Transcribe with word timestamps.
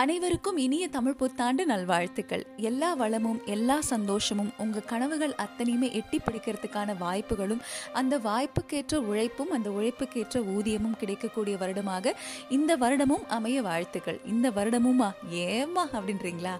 அனைவருக்கும் 0.00 0.56
இனிய 0.56 0.88
தமிழ் 0.88 1.14
புத்தாண்டு 1.14 1.66
நல்வாழ்த்துக்கள். 1.66 2.46
எல்லா 2.56 2.94
வளமும் 2.94 3.40
எல்லா 3.44 3.80
சந்தோஷமும் 3.80 4.50
உங்கள் 4.58 4.84
கனவுகள் 4.84 5.34
அத்தனையுமே 5.34 5.92
எட்டி 5.92 6.18
பிடிக்கிறதுக்கான 6.18 6.96
வாய்ப்புகளும் 6.98 7.62
அந்த 7.92 8.18
வாய்ப்புக்கேற்ற 8.18 8.94
உழைப்பும் 8.94 9.50
அந்த 9.50 9.70
உழைப்புக்கேற்ற 9.70 10.40
ஊதியமும் 10.40 10.96
கிடைக்கக்கூடிய 10.96 11.56
வருடமாக 11.56 12.16
இந்த 12.48 12.76
வருடமும் 12.76 13.26
அமைய 13.28 13.62
வாழ்த்துக்கள். 13.62 14.20
இந்த 14.24 14.50
வருடமுமா? 14.50 15.10
ஏமா 15.32 15.84
அப்படின்றீங்களா? 15.92 16.56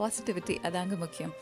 பாசிட்டிவிட்டி 0.00 0.54
அதாங்க 0.66 0.96
முக்கியம். 1.02 1.32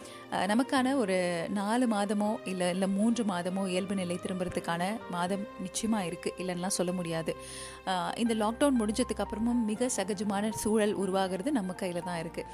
நமக்கான 0.52 0.93
ஒரு 1.02 1.16
நாலு 1.59 1.86
மாதமோ 1.95 2.30
இல்லை 2.50 2.68
இல்லை 2.75 2.88
மூன்று 2.98 3.23
மாதமோ 3.30 3.62
இயல்பு 3.73 3.95
நிலை 4.00 4.16
திரும்புறதுக்கான 4.25 4.82
மாதம் 5.14 5.45
நிச்சயமாக 5.64 6.09
இருக்குது 6.11 6.36
இல்லைன்னா 6.43 6.70
சொல்ல 6.79 6.92
முடியாது. 6.98 7.32
இந்த 8.23 8.32
லாக்டவுன் 8.42 8.79
முடிஞ்சதுக்கு 8.80 9.24
அப்புறமும் 9.24 9.61
மிக 9.70 9.88
சகஜமான 9.98 10.50
சூழல் 10.62 10.95
உருவாகிறது 11.02 11.52
நம்ம 11.59 11.74
கையில் 11.83 12.00
தான் 12.09 12.20
இருக்குது 12.24 12.50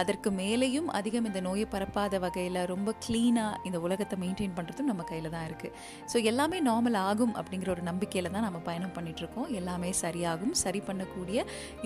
அதற்கு 0.00 0.28
மேலேயும் 0.40 0.88
அதிகம் 0.98 1.28
இந்த 1.30 1.40
நோயை 1.48 1.66
பரப்பாத 1.74 2.20
வகையில் 2.26 2.60
ரொம்ப 2.72 2.94
க்ளீனாக 3.06 3.60
இந்த 3.70 3.80
உலகத்தை 3.86 4.18
மெயின்டைன் 4.24 4.56
பண்ணுறதும் 4.58 4.90
நம்ம 4.92 5.04
கையில் 5.10 5.30
தான் 5.36 5.46
இருக்குது 5.48 5.72
ஸோ 6.12 6.16
எல்லாமே 6.32 6.60
நார்மல் 6.70 6.98
ஆகும் 7.08 7.34
அப்படிங்கிற 7.40 7.70
ஒரு 7.76 7.84
நம்பிக்கையில் 7.90 8.32
தான் 8.36 8.46
நம்ம 8.48 8.60
பயணம் 8.68 8.94
பண்ணிகிட்ருக்கோம் 8.98 9.48
எல்லாமே 9.60 9.90
சரியாகும். 10.04 10.54
சரி 10.64 10.82
பண்ணக்கூடிய 10.88 11.38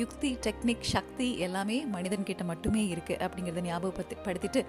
யுக்தி 0.03 0.33
டெக்னிக் 0.47 0.87
சக்தி 0.95 1.29
எல்லாமே 1.49 1.79
மனிதன்கிட்ட 1.97 2.45
மட்டுமே 2.53 2.85
இருக்குது 2.93 3.21
அப்படிங்கிறத 3.27 3.60
அதை 3.61 3.69
ஞாபகப்படுத்திட்டு 3.71 4.61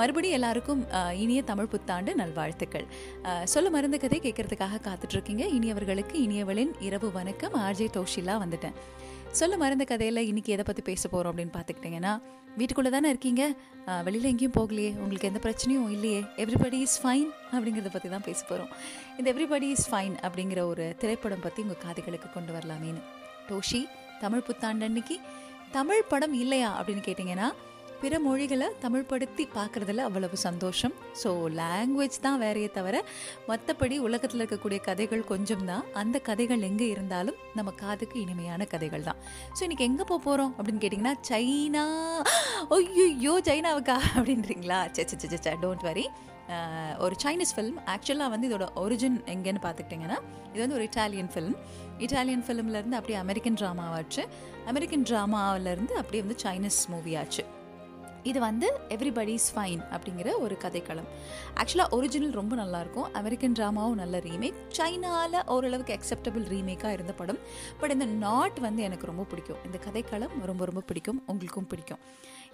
மறுபடியும் 0.00 0.36
எல்லாருக்கும் 0.38 0.80
இனிய 1.22 1.40
தமிழ் 1.50 1.70
புத்தாண்டு 1.72 2.10
நல்வாழ்த்துக்கள். 2.20 2.86
சொல்ல 3.52 3.68
மருந்து 3.74 3.98
கதை 4.04 4.18
கேட்கறதுக்காக 4.24 4.80
காத்துட்ருக்கீங்க. 4.88 5.44
இனியவர்களுக்கு 5.58 6.16
இனியவளின் 6.26 6.72
இரவு 6.88 7.10
வணக்கம். 7.18 7.54
ஆர்ஜே 7.66 7.88
தோஷிலா 7.98 8.34
வந்துட்டேன். 8.44 8.76
சொல்ல 9.38 9.54
மறந்த 9.62 9.84
கதையில் 9.92 10.26
இன்னைக்கு 10.28 10.52
எதை 10.54 10.64
பற்றி 10.66 10.82
பேச 10.90 11.02
போகிறோம் 11.08 11.32
அப்படின்னு 11.32 11.54
பார்த்துக்கிட்டிங்கன்னா 11.56 12.12
வீட்டுக்குள்ளே 12.58 12.90
தானே 12.94 13.08
இருக்கீங்க 13.12 13.42
வெளியில் 14.06 14.28
எங்கேயும் 14.30 14.54
போகலையே. 14.56 14.90
உங்களுக்கு 15.02 15.28
எந்த 15.30 15.40
பிரச்சனையும் 15.44 15.90
இல்லையே. 15.96 16.20
எவ்ரிபடி 16.42 16.78
இஸ் 16.86 16.96
ஃபைன் 17.02 17.28
அப்படிங்கிறத 17.54 17.90
பற்றி 17.94 18.08
தான் 18.14 18.26
பேச 18.28 18.40
போகிறோம் 18.48 18.70
இந்த 19.18 19.28
எவ்ரிபடி 19.32 19.68
இஸ் 19.76 19.86
ஃபைன் 19.90 20.16
அப்படிங்கிற 20.26 20.62
ஒரு 20.72 20.86
திரைப்படம் 21.02 21.44
பற்றி 21.46 21.62
உங்கள் 21.66 21.82
காதுகளுக்கு 21.84 22.30
கொண்டு 22.36 22.52
வரலாமேன்னு. 22.56 23.02
டோஷி 23.50 23.82
தமிழ் 24.24 24.46
புத்தாண்டு 24.48 24.86
அன்னைக்கு 24.88 25.16
தமிழ் 25.76 26.08
படம் 26.12 26.36
இல்லையா 26.42 26.70
அப்படின்னு 26.78 27.04
கேட்டிங்கன்னா 27.08 27.48
பிற 28.02 28.18
மொழிகளை 28.26 28.66
தமிழ்படுத்தி 28.82 29.44
பார்க்குறதுல 29.54 30.04
அவ்வளவு 30.08 30.36
சந்தோஷம். 30.44 30.92
ஸோ 31.20 31.30
லாங்குவேஜ் 31.60 32.18
தான் 32.26 32.38
வேறையே 32.42 32.68
தவிர 32.76 32.96
மற்றபடி 33.48 33.96
உலகத்தில் 34.06 34.40
இருக்கக்கூடிய 34.42 34.78
கதைகள் 34.88 35.24
கொஞ்சம் 35.32 35.64
தான். 35.70 35.84
அந்த 36.02 36.16
கதைகள் 36.28 36.62
எங்கே 36.68 36.86
இருந்தாலும் 36.94 37.38
நம்ம 37.58 37.72
காதுக்கு 37.82 38.16
இனிமையான 38.24 38.68
கதைகள் 38.74 39.06
தான். 39.08 39.18
ஸோ 39.56 39.60
இன்றைக்கி 39.66 39.86
எங்கே 39.90 40.06
போக 40.10 40.20
போகிறோம் 40.28 40.52
அப்படின்னு 40.58 40.82
கேட்டிங்கன்னா 40.84 41.14
சைனா. 41.30 41.84
ஐயோ 42.78 43.34
சைனாவுக்கா 43.50 43.98
அப்படின்றீங்களா? 44.16 44.80
சே 44.96 45.04
சே 45.10 45.18
சே 45.24 45.40
சே 45.48 45.54
டோன்ட் 45.64 45.86
வரி 45.90 46.06
ஒரு 47.04 47.14
சைனீஸ் 47.22 47.54
ஃபிலிம் 47.54 47.78
ஆக்சுவலாக 47.94 48.32
வந்து 48.34 48.48
இதோட 48.48 48.66
ஒரிஜின் 48.82 49.18
எங்கேன்னு 49.32 49.60
பார்த்துக்கிட்டிங்கன்னா 49.64 50.18
இது 50.52 50.62
வந்து 50.64 50.78
ஒரு 50.78 50.86
இட்டாலியன் 50.88 51.30
ஃபிலிம் 51.34 51.58
இட்டாலியன் 52.04 52.44
ஃபிலிம்லேருந்து 52.46 52.98
அப்படியே 52.98 53.18
அமெரிக்கன் 53.24 53.58
ட்ராமாவாச்சு 53.60 54.22
அமெரிக்கன் 54.72 55.06
ட்ராமாவிலேருந்து 55.10 55.94
அப்படியே 56.02 56.22
வந்து 56.26 56.40
சைனீஸ் 56.46 56.82
மூவி 56.94 57.14
ஆச்சு. 57.22 57.44
இது 58.28 58.40
வந்து 58.40 58.68
எவ்ரிபடிஸ் 58.88 59.48
ஃபைன் 59.54 59.82
அப்படிங்கிற 59.94 60.38
ஒரு 60.38 60.56
கதைக்களம். 60.64 61.08
ஆக்சுவலாக 61.56 61.94
ஒரிஜினல் 61.98 62.34
ரொம்ப 62.40 62.56
நல்லாயிருக்கும் 62.56 63.08
அமெரிக்கன் 63.20 63.56
ட்ராமாவும் 63.58 64.00
நல்ல 64.02 64.18
ரீமேக் 64.18 64.58
சைனாவில் 64.78 65.46
ஓரளவுக்கு 65.46 65.98
அக்செப்டபிள் 65.98 66.46
ரீமேக்காக 66.54 66.92
இருந்த 66.92 67.12
படம். 67.12 67.38
பட் 67.80 67.90
இந்த 67.90 68.04
நாட் 68.04 68.58
வந்து 68.58 68.82
எனக்கு 68.82 69.06
ரொம்ப 69.06 69.22
பிடிக்கும். 69.22 69.56
இந்த 69.64 69.78
கதைக்களம் 69.86 70.44
ரொம்ப 70.44 70.64
ரொம்ப 70.64 70.80
பிடிக்கும். 70.80 71.22
உங்களுக்கும் 71.26 71.66
பிடிக்கும். 71.66 72.02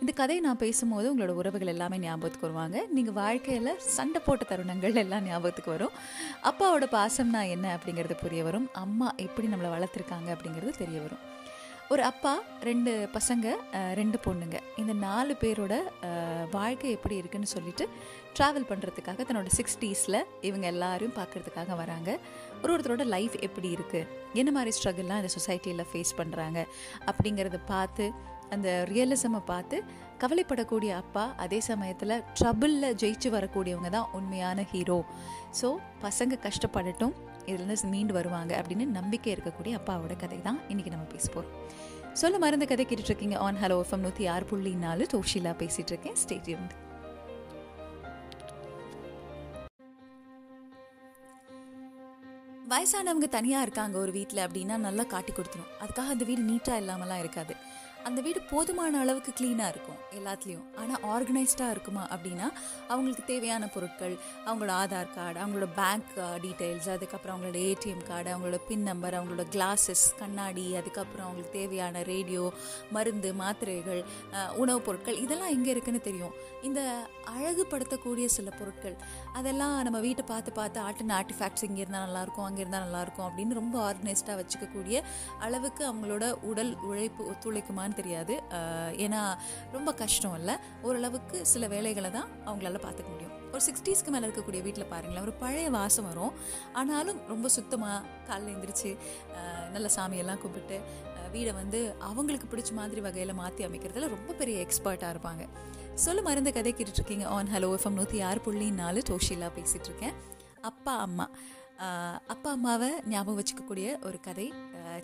இந்த 0.01 0.13
கதையை 0.13 0.45
நான் 0.45 0.63
பேசும்போது 0.65 1.07
உங்களோட 1.11 1.35
உறவுகள் 1.41 1.73
எல்லாமே 1.75 1.99
ஞாபகத்துக்கு 1.99 2.47
வருவாங்க. 2.47 2.87
நீங்கள் 2.91 3.15
வாழ்க்கையில் 3.15 3.79
சண்டை 3.79 4.21
போட்ட 4.25 4.57
தருணங்கள் 4.57 4.95
எல்லாம் 4.95 5.25
ஞாபகத்துக்கு 5.25 5.71
வரும். 5.71 5.95
அப்பாவோட 6.43 6.87
பாசம்னா 6.97 7.43
என்ன 7.49 7.67
அப்படிங்கிறது 7.77 8.17
புரிய 8.23 8.43
வரும். 8.43 8.69
அம்மா 8.73 9.15
எப்படி 9.17 9.49
நம்மளை 9.49 9.71
வளர்த்துருக்காங்க 9.77 10.31
அப்படிங்கிறது 10.37 10.75
தெரிய 10.83 11.01
வரும். 11.01 11.33
ஒரு 11.93 12.03
அப்பா 12.11 12.33
ரெண்டு 12.67 12.93
பசங்க 13.15 13.47
ரெண்டு 13.99 14.19
பொண்ணுங்க. 14.27 14.59
இந்த 14.81 14.93
நாலு 15.07 15.33
பேரோட 15.43 15.75
வாழ்க்கை 16.55 16.91
எப்படி 16.97 17.17
இருக்குன்னு 17.21 17.49
சொல்லிட்டு 17.55 17.85
ட்ராவல் 18.37 18.67
பண்ணுறதுக்காக 18.71 19.25
தன்னோட 19.29 19.51
சிக்ஸ்டீஸில் 19.59 20.19
இவங்க 20.49 20.67
எல்லாரும் 20.75 21.15
பார்க்குறதுக்காக 21.19 21.77
வராங்க. 21.83 22.11
ஒரு 22.63 22.73
ஒருத்தரோட 22.75 23.05
லைஃப் 23.15 23.37
எப்படி 23.49 23.71
இருக்குது 23.77 24.09
என்ன 24.43 24.53
மாதிரி 24.59 24.73
ஸ்ட்ரகிள்லாம் 24.79 25.21
இந்த 25.23 25.33
சொசைட்டியில் 25.37 25.89
ஃபேஸ் 25.91 26.15
பண்ணுறாங்க 26.21 26.61
அப்படிங்கிறத 27.11 27.61
பார்த்து 27.75 28.07
அந்த 28.55 28.71
ரியலிசமை 28.93 29.43
பார்த்து 29.53 29.77
கவலைப்படக்கூடிய 30.23 30.91
அப்பா 31.03 31.27
அதே 31.45 31.61
சமயத்தில் 31.71 32.17
ட்ரபிளில் 32.39 32.97
ஜெயிச்சு 33.03 33.29
வரக்கூடியவங்க 33.37 33.91
தான் 33.99 34.11
உண்மையான 34.19 34.67
ஹீரோ 34.73 34.99
ஸோ 35.61 35.69
பசங்க 36.05 36.39
கஷ்டப்படட்டும். 36.47 37.15
இதுலேருந்து 37.47 37.93
மீண்டு 37.95 38.13
வருவாங்க 38.19 38.53
அப்படின்னு 38.61 38.87
நம்பிக்கை 38.99 39.35
இருக்கக்கூடிய 39.35 39.75
அப்பாவோட 39.81 40.17
கதை 40.23 40.41
தான் 40.49 40.61
இன்றைக்கி 40.69 40.93
நம்ம 40.95 41.09
பேச 41.15 41.27
போகிறோம் 41.33 41.53
சொல்ல 42.23 42.39
மருந்து 42.39 42.67
கதை 42.71 42.85
கேட்டுட்ருக்கீங்க. 42.89 43.37
ஆன் 43.47 43.61
ஹலோ 43.63 43.77
எஃப்எம் 43.85 44.05
நூற்றி 44.07 44.27
ஆறு 44.33 44.45
புள்ளி 44.51 44.73
நாலு 44.87 45.07
டோஷிலா 45.13 45.53
பேசிகிட்டு 45.63 45.93
இருக்கேன் 45.95 46.19
ஸ்டேடியம் 46.25 46.67
வயசானவங்க 52.73 53.27
தனியாக 53.35 53.65
இருக்காங்க 53.67 53.97
ஒரு 53.99 54.13
வீட்டில் 54.13 54.45
அப்படின்னா 54.45 54.77
நல்லா 54.85 55.03
காட்டி 55.03 55.33
கொடுத்துரும். 55.33 55.73
அதுக்காக 55.83 56.13
அந்த 56.15 56.25
வீடு 56.29 56.43
நீட்டாக 56.43 56.81
இல்லாமலாம் 56.83 57.23
இருக்காது. 57.25 57.55
அந்த 58.09 58.21
வீடு 58.21 58.41
போதுமான 58.51 58.99
அளவுக்கு 58.99 59.33
க்ளீனாக 59.39 59.73
இருக்கும் 59.75 60.01
எல்லாத்துலேயும். 60.19 60.65
ஆனால் 60.81 61.03
ஆர்கனைஸ்டாக 61.15 61.71
இருக்குமா 61.71 62.03
அப்படின்னா 62.15 62.47
அவங்களுக்கு 62.89 63.25
தேவையான 63.25 63.69
பொருட்கள் 63.69 64.15
அவங்களோட 64.47 64.73
ஆதார் 64.81 65.15
கார்டு 65.15 65.39
அவங்களோட 65.41 65.69
பேங்க் 65.77 66.13
டீட்டெயில்ஸ் 66.45 66.91
அதுக்கப்புறம் 66.91 67.35
அவங்களோட 67.37 67.59
ஏடிஎம் 67.69 68.05
கார்டு 68.07 68.31
அவங்களோட 68.35 68.59
பின் 68.69 68.83
நம்பர் 68.83 69.15
அவங்களோட 69.15 69.47
கிளாஸஸ் 69.55 70.05
கண்ணாடி 70.19 70.77
அதுக்கப்புறம் 70.77 71.27
அவங்களுக்கு 71.27 71.59
தேவையான 71.59 72.03
ரேடியோ 72.03 72.45
மருந்து 72.91 73.33
மாத்திரைகள் 73.35 74.03
உணவுப் 74.57 74.87
பொருட்கள் 74.87 75.17
இதெல்லாம் 75.17 75.51
எங்கே 75.51 75.71
இருக்குன்னு 75.71 76.01
தெரியும். 76.01 76.35
இந்த 76.63 76.81
அழகுபடுத்தக்கூடிய 77.37 78.27
சில 78.37 78.51
பொருட்கள் 78.51 78.97
அதெல்லாம் 79.33 79.83
நம்ம 79.83 79.99
வீட்டை 79.99 80.25
பார்த்து 80.25 80.53
பார்த்து 80.53 80.81
ஆட்டின 80.81 81.17
ஆர்டிஃபேக்ட்ஸ் 81.21 81.67
இங்கே 81.69 81.81
இருந்தால் 81.81 82.07
நல்லாயிருக்கும் 82.09 82.49
அங்கே 82.49 82.61
இருந்தால் 82.61 82.87
நல்லாயிருக்கும் 82.87 83.27
அப்படின்னு 83.29 83.55
ரொம்ப 83.55 83.77
ஆர்கனைஸ்டாக 83.89 84.39
வச்சுக்கக்கூடிய 84.41 84.97
அளவுக்கு 85.41 85.83
அவங்களோட 85.93 86.25
உடல் 86.43 86.73
உழைப்பு 86.83 87.23
ஒத்துழைக்குமான்னு 87.33 87.94
தெரியாது. 88.01 88.35
ஏன்னா 89.05 89.23
ரொம்ப 89.77 89.93
கஷ்டம் 90.03 90.37
இல்லை. 90.41 90.57
ஓரளவுக்கு 90.89 91.39
சில 91.53 91.67
வேலைகளை 91.75 92.11
தான் 92.19 92.29
அவங்களால 92.49 92.81
பார்த்துக்க 92.87 93.11
முடியும். 93.15 93.33
ஒரு 93.55 93.63
சிக்ஸ்டீஸ்க்கு 93.67 94.13
மேலே 94.13 94.27
இருக்கக்கூடிய 94.27 94.61
வீட்டில் 94.67 94.93
பாருங்களேன் 94.93 95.25
ஒரு 95.27 95.35
பழைய 95.43 95.67
வாசம் 95.79 96.07
வரும். 96.11 96.33
ஆனாலும் 96.81 97.21
ரொம்ப 97.33 97.47
சுத்தமாக 97.57 97.99
காலைல 98.29 98.53
எழுந்திரிச்சு 98.55 98.91
நல்ல 99.75 99.89
சாமியெல்லாம் 99.97 100.41
கும்பிட்டு 100.45 100.79
வீடை 101.35 101.53
வந்து 101.61 101.79
அவங்களுக்கு 102.09 102.47
பிடிச்ச 102.51 102.73
மாதிரி 102.79 103.01
வகையில் 103.07 103.39
மாற்றி 103.41 103.63
அமைக்கிறதுல 103.69 104.09
ரொம்ப 104.17 104.33
பெரிய 104.41 104.57
எக்ஸ்பர்ட்டாக 104.65 105.15
இருப்பாங்க. 105.15 105.45
சொல்ல 106.05 106.23
மருந்து 106.27 106.51
கதை 106.57 106.73
கேட்டுட்ருக்கீங்க. 106.79 107.27
ஆன் 107.37 107.51
ஹலோ 107.55 107.69
எஃப்எம் 107.77 107.99
நூற்றி 107.99 108.19
ஆறு 108.29 108.41
புள்ளி 108.47 108.69
நாலு 108.83 109.01
டோஷிலா 109.11 109.49
பேசிகிட்டு 109.59 109.89
இருக்கேன் 109.91 110.15
அப்பா 110.71 110.95
அம்மா. 111.07 111.27
அப்பா 112.33 112.49
அம்மாவை 112.57 112.89
ஞாபகம் 113.13 113.39
வச்சுக்கக்கூடிய 113.41 113.87
ஒரு 114.09 114.19
கதை. 114.27 114.47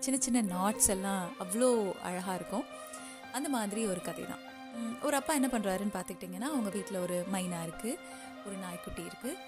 சின்ன 0.05 0.17
சின்ன 0.27 0.43
நாட்ஸ் 0.55 0.91
எல்லாம் 0.95 1.25
அவ்வளோ 1.45 1.71
அழகாக 2.09 2.37
இருக்கும். 2.41 2.67
அந்த 3.37 3.49
மாதிரி 3.57 3.83
ஒரு 3.93 4.01
கதை 4.09 4.25
தான் 4.33 4.45
ஒரு 5.07 5.15
அப்பா 5.21 5.33
என்ன 5.39 5.49
பண்ணுறாருன்னு 5.53 5.97
பார்த்துக்கிட்டிங்கன்னா 5.97 6.49
அவங்க 6.55 6.71
வீட்டில் 6.79 7.03
ஒரு 7.07 7.17
மைனா 7.35 7.61
இருக்குது 7.67 8.01
ஒரு 8.47 8.57
நாய்க்குட்டி 8.65 9.03
இருக்குது 9.11 9.39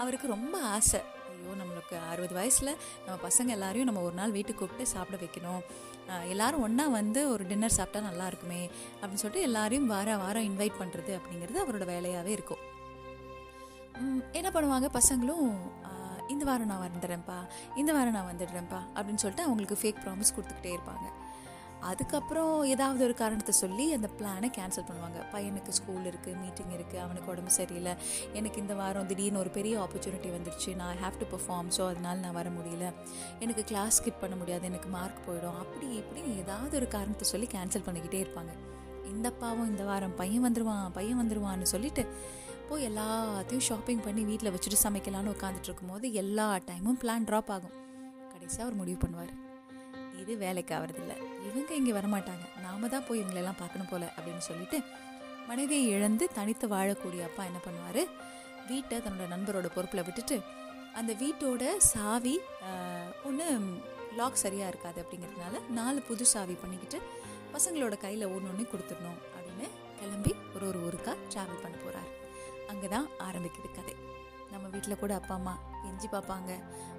அவருக்கு 0.00 0.26
ரொம்ப 0.34 0.56
ஆசை. 0.76 1.00
ஐயோ 1.30 1.52
நம்மளுக்கு 1.60 1.96
அறுபது 2.10 2.34
வயசில் 2.38 2.70
நம்ம 3.04 3.16
பசங்க 3.26 3.50
எல்லாரையும் 3.56 3.88
நம்ம 3.88 4.02
ஒரு 4.08 4.16
நாள் 4.20 4.34
வீட்டுக்கு 4.36 4.60
கூப்பிட்டு 4.60 4.92
சாப்பிட 4.92 5.16
வைக்கணும். 5.22 5.62
எல்லோரும் 6.32 6.32
எல்லாரும் 6.32 6.64
ஒன்றா 6.66 6.84
வந்து 6.98 7.20
ஒரு 7.34 7.44
டின்னர் 7.50 7.76
சாப்பிட்டா 7.78 8.00
நல்லா 8.08 8.26
இருக்குமே 8.30 8.62
அப்படின்னு 9.00 9.22
சொல்லிட்டு 9.22 9.46
எல்லாரையும் 9.48 9.90
வார 9.92 10.16
வாரம் 10.22 10.48
இன்வைட் 10.50 10.80
பண்ணுறது 10.82 11.12
அப்படிங்கிறது 11.18 11.62
அவரோட 11.64 11.86
வேலையாகவே 11.94 12.32
இருக்கும். 12.38 12.62
என்ன 14.38 14.48
பண்ணுவாங்க 14.56 14.88
பசங்களும் 14.98 15.48
இந்த 16.34 16.44
வாரம் 16.48 16.70
நான் 16.72 16.84
வந்துடுறேன்ப்பா 16.86 17.38
இந்த 17.80 17.90
வாரம் 17.96 18.16
நான் 18.18 18.30
வந்துடுறேன்ப்பா 18.32 18.80
அப்படின்னு 18.96 19.22
சொல்லிட்டு 19.22 19.46
அவங்களுக்கு 19.46 19.80
ஃபேக் 19.82 20.02
ப்ராமிஸ் 20.04 20.34
கொடுத்துக்கிட்டே 20.36 20.72
இருப்பாங்க. 20.76 21.06
அதுக்கப்புறம் 21.90 22.52
ஏதாவது 22.72 23.02
ஒரு 23.06 23.14
காரணத்தை 23.20 23.54
சொல்லி 23.60 23.84
அந்த 23.96 24.08
பிளானை 24.18 24.48
கேன்சல் 24.56 24.86
பண்ணுவாங்க. 24.88 25.18
பையனுக்கு 25.32 25.72
ஸ்கூல் 25.78 26.06
இருக்குது 26.10 26.38
மீட்டிங் 26.42 26.72
இருக்குது 26.76 27.02
அவனுக்கு 27.04 27.30
உடம்பு 27.32 27.52
சரியில்லை. 27.58 27.94
எனக்கு 28.38 28.58
இந்த 28.64 28.74
வாரம் 28.80 29.08
திடீர்னு 29.10 29.42
ஒரு 29.42 29.52
பெரிய 29.58 29.74
ஆப்பர்ச்சுனிட்டி 29.84 30.30
வந்துருச்சு 30.36 30.72
நான் 30.80 31.00
ஹேவ் 31.02 31.20
டு 31.22 31.28
பர்ஃபார்ம் 31.34 31.70
ஸோ 31.76 31.84
அதனால 31.92 32.16
நான் 32.24 32.36
வர 32.40 32.50
முடியல. 32.56 32.88
எனக்கு 33.44 33.64
கிளாஸ் 33.70 33.98
ஸ்கிப் 34.00 34.22
பண்ண 34.24 34.36
முடியாது 34.42 34.66
எனக்கு 34.70 34.90
மார்க் 34.96 35.24
போயிடும். 35.28 35.58
அப்படி 35.62 35.88
இப்படின்னு 36.02 36.32
ஏதாவது 36.44 36.76
ஒரு 36.80 36.88
காரணத்தை 36.96 37.28
சொல்லி 37.32 37.48
கேன்சல் 37.56 37.86
பண்ணிக்கிட்டே 37.88 38.20
இருப்பாங்க. 38.24 38.54
இந்த 39.14 39.30
பாவம் 39.42 39.70
இந்த 39.72 39.84
வாரம் 39.90 40.18
பையன் 40.20 40.46
வந்துடுவான் 40.48 40.84
பையன் 40.98 41.20
வந்துடுவான்னு 41.22 41.72
சொல்லிட்டு 41.74 42.04
போய் 42.70 42.86
எல்லாத்தையும் 42.88 43.66
ஷாப்பிங் 43.68 44.02
பண்ணி 44.06 44.22
வீட்டில் 44.30 44.52
வச்சுட்டு 44.54 44.84
சமைக்கலான்னு 44.86 45.34
உட்காந்துட்டு 45.36 45.68
இருக்கும்போது 45.70 46.06
எல்லா 46.22 46.48
டைமும் 46.70 46.98
பிளான் 47.04 47.28
ட்ராப் 47.30 47.52
ஆகும். 47.56 47.76
கடைசியாக 48.32 48.66
அவர் 48.66 48.80
முடிவு 48.80 48.98
பண்ணுவார். 49.04 49.32
இது 50.22 50.32
வேலைக்கு 50.44 50.74
ஆகிறதில்ல 50.78 51.14
இவங்க 51.46 51.72
இங்கே 51.80 51.92
வரமாட்டாங்க. 51.98 52.44
நாம 52.66 52.88
தான் 52.94 53.06
போய் 53.08 53.20
இவங்களெல்லாம் 53.22 53.60
பார்க்கணும் 53.60 53.90
போல 53.92 54.04
அப்படின்னு 54.16 54.44
சொல்லிட்டு 54.48 54.78
மனைவியை 55.50 55.84
இழந்து 55.96 56.24
தனித்து 56.38 56.66
வாழக்கூடிய 56.74 57.20
அப்பா 57.28 57.42
என்ன 57.50 57.60
பண்ணுவார்? 57.66 58.02
வீட்டை 58.70 58.96
தன்னோட 59.04 59.26
நண்பரோட 59.34 59.68
பொறுப்பில் 59.74 60.06
விட்டுட்டு 60.06 60.36
அந்த 60.98 61.12
வீட்டோட 61.22 61.62
சாவி 61.92 62.34
ஒன்று 63.28 63.46
லாக் 64.18 64.42
சரியாக 64.42 64.70
இருக்காது 64.72 64.98
அப்படிங்கிறதுனால 65.02 65.60
நாலு 65.78 66.00
புது 66.08 66.24
சாவி 66.32 66.54
பண்ணிக்கிட்டு 66.62 66.98
பசங்களோட 67.54 67.94
கையில் 68.04 68.30
ஒன்று 68.34 68.50
ஒன்று 68.52 68.64
கொடுத்துடணும் 68.72 69.20
அப்படின்னு 69.36 69.66
கிளம்பி 70.00 70.32
ஒரு 70.54 70.64
ஒரு 70.70 70.78
ஊருக்காக 70.86 71.16
ட்ராவல் 71.32 71.62
பண்ண 71.64 71.76
போகிறார் 71.84 72.10
அங்கே 72.72 72.88
தான் 72.94 73.06
ஆரம்பிக்குது 73.26 73.68
கதை. 73.78 73.94
நம்ம 74.52 74.66
வீட்டில் 74.74 75.00
கூட 75.02 75.12
அப்பா 75.20 75.34
அம்மா 75.38 75.54
எஞ்சி 75.88 76.08
பார்ப்பாங்க. 76.12 76.50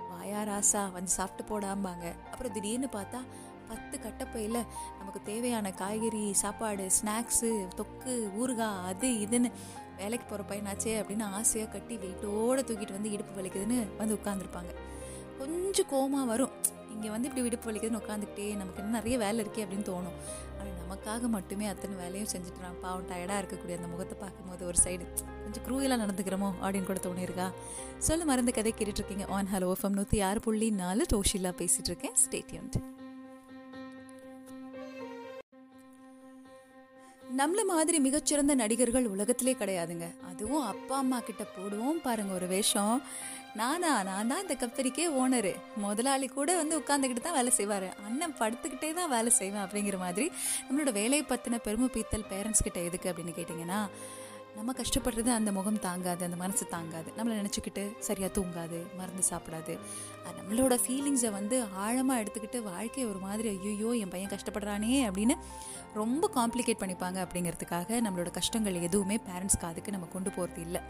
வாயா 0.10 0.42
ராசா 0.50 0.82
வந்து 0.96 1.12
சாப்பிட்டு 1.18 1.44
போடாம்பாங்க. 1.52 2.06
அப்புறம் 2.32 2.54
திடீர்னு 2.56 2.90
பார்த்தா 2.98 3.20
பத்து 3.71 3.95
கட்டப்பையில் 4.06 4.60
நமக்கு 5.00 5.21
தேவையான 5.31 5.74
காய்கறி 5.81 6.24
சாப்பாடு 6.44 6.86
ஸ்நாக்ஸு 6.98 7.51
தொக்கு 7.80 8.16
ஊறுகாய் 8.42 8.81
அது 8.89 9.10
இதுன்னு 9.25 9.51
வேலைக்கு 10.01 10.25
போகிற 10.25 10.44
பையனாச்சே 10.50 10.92
அப்படின்னு 11.01 11.25
ஆசையாக 11.38 11.71
கட்டி 11.71 11.95
வெயிட்டோடு 12.04 12.62
தூக்கிட்டு 12.68 12.98
வந்து 12.98 13.13
இடுப்பு 13.16 13.33
வலிக்குதுன்னு 13.39 13.80
வந்து 14.01 14.18
உட்காந்துருப்பாங்க 14.19 14.74
கொஞ்சம் 15.39 15.89
கோமா 15.92 16.21
வரும். 16.30 16.54
இங்கே 16.94 17.10
வந்து 17.13 17.27
இப்படி 17.27 17.44
விடுப்பு 17.45 17.68
வலிக்குதுன்னு 17.69 18.00
உட்காந்துக்கிட்டே 18.04 18.45
நமக்கு 18.62 18.80
இன்னும் 18.81 18.98
நிறைய 19.00 19.16
வேலை 19.24 19.38
இருக்கே 19.44 19.63
அப்படின்னு 19.66 19.88
தோணும். 19.89 20.18
ஆனால் 20.57 20.77
நமக்காக 20.81 21.27
மட்டுமே 21.36 21.66
அத்தனை 21.71 21.95
வேலையும் 22.04 22.31
செஞ்சுட்டுறான் 22.33 22.80
பாவம் 22.83 23.07
டயர்டாக 23.12 23.42
இருக்கக்கூடிய 23.42 23.77
அந்த 23.80 23.89
முகத்தை 23.94 24.18
பார்க்கும்போது 24.24 24.66
ஒரு 24.66 24.80
சைடு 24.86 25.06
கொஞ்சம் 25.44 25.66
க்ரூயலாக 25.68 26.01
நடந்துக்கிறோமோ 26.04 26.50
அப்படின்னு 26.63 26.89
கூட 26.92 27.01
தோணியிருக்கா? 27.07 27.48
சொல்ல 28.07 28.25
மருந்து 28.31 28.57
கதை 28.60 28.74
கேட்டுட்ருக்கீங்க 28.77 29.27
ஆன் 29.38 29.51
ஹலோ 29.54 29.71
ஃபம் 29.81 29.98
நூற்றி 30.00 30.19
ஆறு 30.30 30.42
புள்ளி 30.48 30.69
நாலு 30.83 31.06
டோஷிலா 31.13 31.54
பேசிகிட்டு 31.62 31.92
இருக்கேன். 31.94 32.18
ஸ்டேட்யூன்ட் 32.25 32.77
நம்மள 37.40 37.62
மாதிரி 37.72 37.98
மிகச்சிறந்த 38.06 38.54
நடிகர்கள் 38.62 39.12
உலகத்திலே 39.16 39.54
கிடையாதுங்க. 39.60 40.06
அதுவும் 40.30 40.64
அப்பா 40.72 40.96
அம்மா 41.04 41.18
கிட்ட 41.28 41.44
போடுவோம் 41.58 42.00
பாருங்க 42.06 42.34
ஒரு 42.40 42.48
வேஷம். 42.54 42.96
நானா 43.60 43.92
நான் 44.08 44.30
தான் 44.32 44.42
இந்த 44.44 44.56
கம்பெனிக்கே 44.64 45.06
ஓனரு. 45.22 45.54
முதலாளி 45.86 46.28
கூட 46.38 46.50
வந்து 46.62 46.76
உட்காந்துக்கிட்டு 46.82 47.24
தான் 47.28 47.38
வேலை 47.40 47.52
செய்வார். 47.60 47.88
அண்ணன் 48.08 48.36
படுத்துக்கிட்டே 48.40 48.90
தான் 49.00 49.14
வேலை 49.16 49.32
செய்வேன் 49.40 49.64
அப்படிங்கிற 49.66 49.98
மாதிரி 50.06 50.28
நம்மளோட 50.66 50.94
வேலையை 51.00 51.26
பற்றின 51.30 51.60
பெருமை 51.68 51.90
பீத்தல் 51.98 52.30
பேரண்ட்ஸ் 52.34 52.66
கிட்ட 52.68 52.82
எதுக்கு 52.90 53.10
அப்படின்னு 53.12 53.38
கேட்டிங்கன்னா 53.40 53.80
நம்ம 54.60 54.74
கஷ்டப்படுறது 54.80 55.30
அந்த 55.40 55.50
முகம் 55.58 55.78
தாங்காது 55.86 56.24
அந்த 56.28 56.38
மனசு 56.42 56.64
தாங்காது. 56.74 57.10
நம்மளை 57.18 57.36
நினச்சிக்கிட்டு 57.40 57.84
சரியாக 58.08 58.32
தூங்காது 58.38 58.80
மருந்து 58.98 59.24
சாப்பிடாது. 59.30 59.74
நம்மளோட 60.40 60.74
ஃபீலிங்ஸை 60.84 61.30
வந்து 61.38 61.58
ஆழமாக 61.84 62.22
எடுத்துக்கிட்டு 62.24 62.60
வாழ்க்கையை 62.64 63.06
ஒரு 63.12 63.20
மாதிரி 63.26 63.50
ஐயோ 63.70 63.92
என் 64.02 64.12
பையன் 64.16 64.34
கஷ்டப்படுறானே 64.34 64.92
அப்படின்னு 65.10 65.36
ரொம்ப 66.00 66.30
காம்ப்ளிகேட் 66.38 66.82
பண்ணிப்பாங்க 66.82 67.20
அப்படிங்கிறதுக்காக 67.26 68.02
நம்மளோட 68.08 68.32
கஷ்டங்கள் 68.40 68.82
எதுவுமே 68.88 69.18
பேரண்ட்ஸ் 69.30 69.62
காதுக்கு 69.64 69.96
நம்ம 69.96 70.10
கொண்டு 70.16 70.32
போகிறது 70.38 70.62
இல்லை. 70.68 70.82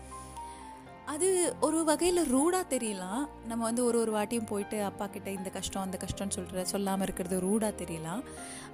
அது 1.12 1.28
ஒரு 1.62 1.78
வகையில் 1.90 2.22
ரூடாக 2.32 2.66
தெரியலாம் 2.74 3.22
நம்ம 3.48 3.62
வந்து 3.64 3.86
ஒரு 3.86 3.98
ஒரு 4.00 4.12
வாட்டியும் 4.16 4.48
போயிட்டு 4.50 4.78
அப்பா 4.84 5.06
கிட்ட 5.08 5.30
இந்த 5.32 5.50
கஷ்டம் 5.50 5.82
அந்த 5.82 5.98
கஷ்டம்னு 6.04 6.36
சொல்கிற 6.36 6.66
சொல்லாமல் 6.66 7.06
இருக்கிறது 7.06 7.38
ரூடாக 7.40 7.74
தெரியலாம் 7.82 8.22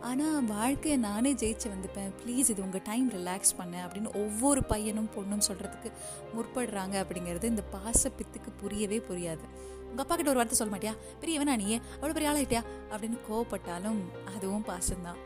ஆனால் 0.09 0.45
வாழ்க்கையை 0.45 0.97
நானே 0.99 1.31
ஜெயிச்சு 1.33 1.67
வந்துப்பேன். 1.73 2.09
ப்ளீஸ் 2.21 2.49
இது 2.53 2.63
உங்கள் 2.63 2.85
டைம் 2.89 3.07
ரிலாக்ஸ் 3.11 3.55
பண்ண 3.57 3.75
அப்படின்னு 3.85 4.11
ஒவ்வொரு 4.23 4.63
பையனும் 4.63 5.09
பொண்ணும் 5.15 5.45
சொல்கிறதுக்கு 5.49 5.91
முற்படுறாங்க 6.35 6.97
அப்படிங்கிறது 7.03 7.53
இந்த 7.53 7.65
பாச 7.75 8.11
பித்துக்கு 8.17 8.51
புரியவே 8.63 8.99
புரியாது. 9.09 9.45
உங்கள் 9.89 10.05
அப்பா 10.05 10.15
கிட்ட 10.15 10.33
ஒரு 10.33 10.41
வார்த்தை 10.41 10.59
சொல்ல 10.59 10.73
மாட்டியா? 10.75 10.95
பெரியவனா 11.21 11.55
நீயே 11.63 11.79
அவ்வளோ 11.95 12.15
பெரிய 12.17 12.31
ஆளாயிட்டியா 12.33 12.63
அப்படின்னு 12.91 13.19
கோவப்பட்டாலும் 13.29 14.01
அதுவும் 14.35 14.67
பாசம்தான். 14.71 15.21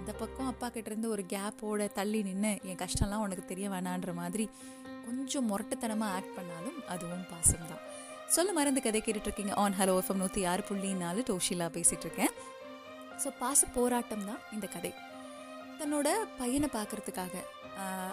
இந்த 0.00 0.12
பக்கம் 0.20 0.46
அப்பா 0.46 0.66
கிட்டேருந்து 0.68 1.08
ஒரு 1.14 1.22
கேப்போட 1.32 1.86
தள்ளி 1.92 2.20
நின்று 2.22 2.52
என் 2.68 2.78
கஷ்டம்லாம் 2.82 3.24
உனக்கு 3.24 3.44
தெரிய 3.44 3.66
வேணான்ற 3.68 4.10
மாதிரி 4.14 4.44
கொஞ்சம் 5.06 5.48
முரட்டுத்தனமாக 5.50 6.16
ஆக்ட் 6.18 6.36
பண்ணாலும் 6.38 6.78
அதுவும் 6.94 7.26
பாசம் 7.32 7.68
தான். 7.72 7.84
சொல்ல 8.34 8.50
மறந்து 8.58 8.80
கதை 8.86 9.00
கேட்டுட்ருக்கீங்க. 9.04 9.52
ஆன் 9.62 9.76
ஹலோ 9.80 9.94
எஃப்எம் 10.00 10.20
நூற்றி 10.22 10.42
ஆறு 10.50 10.62
புள்ளி 10.68 10.90
நாலு 11.04 11.20
டோஷிலா 11.30 11.68
பேசிகிட்ருக்கேன் 11.76 12.34
ஸோ 13.22 13.30
பாச 13.40 13.60
போராட்டம் 13.76 14.26
தான் 14.28 14.42
இந்த 14.56 14.66
கதை. 14.74 14.92
தன்னோட 15.80 16.08
பையனை 16.40 16.68
பார்க்குறதுக்காக 16.76 17.34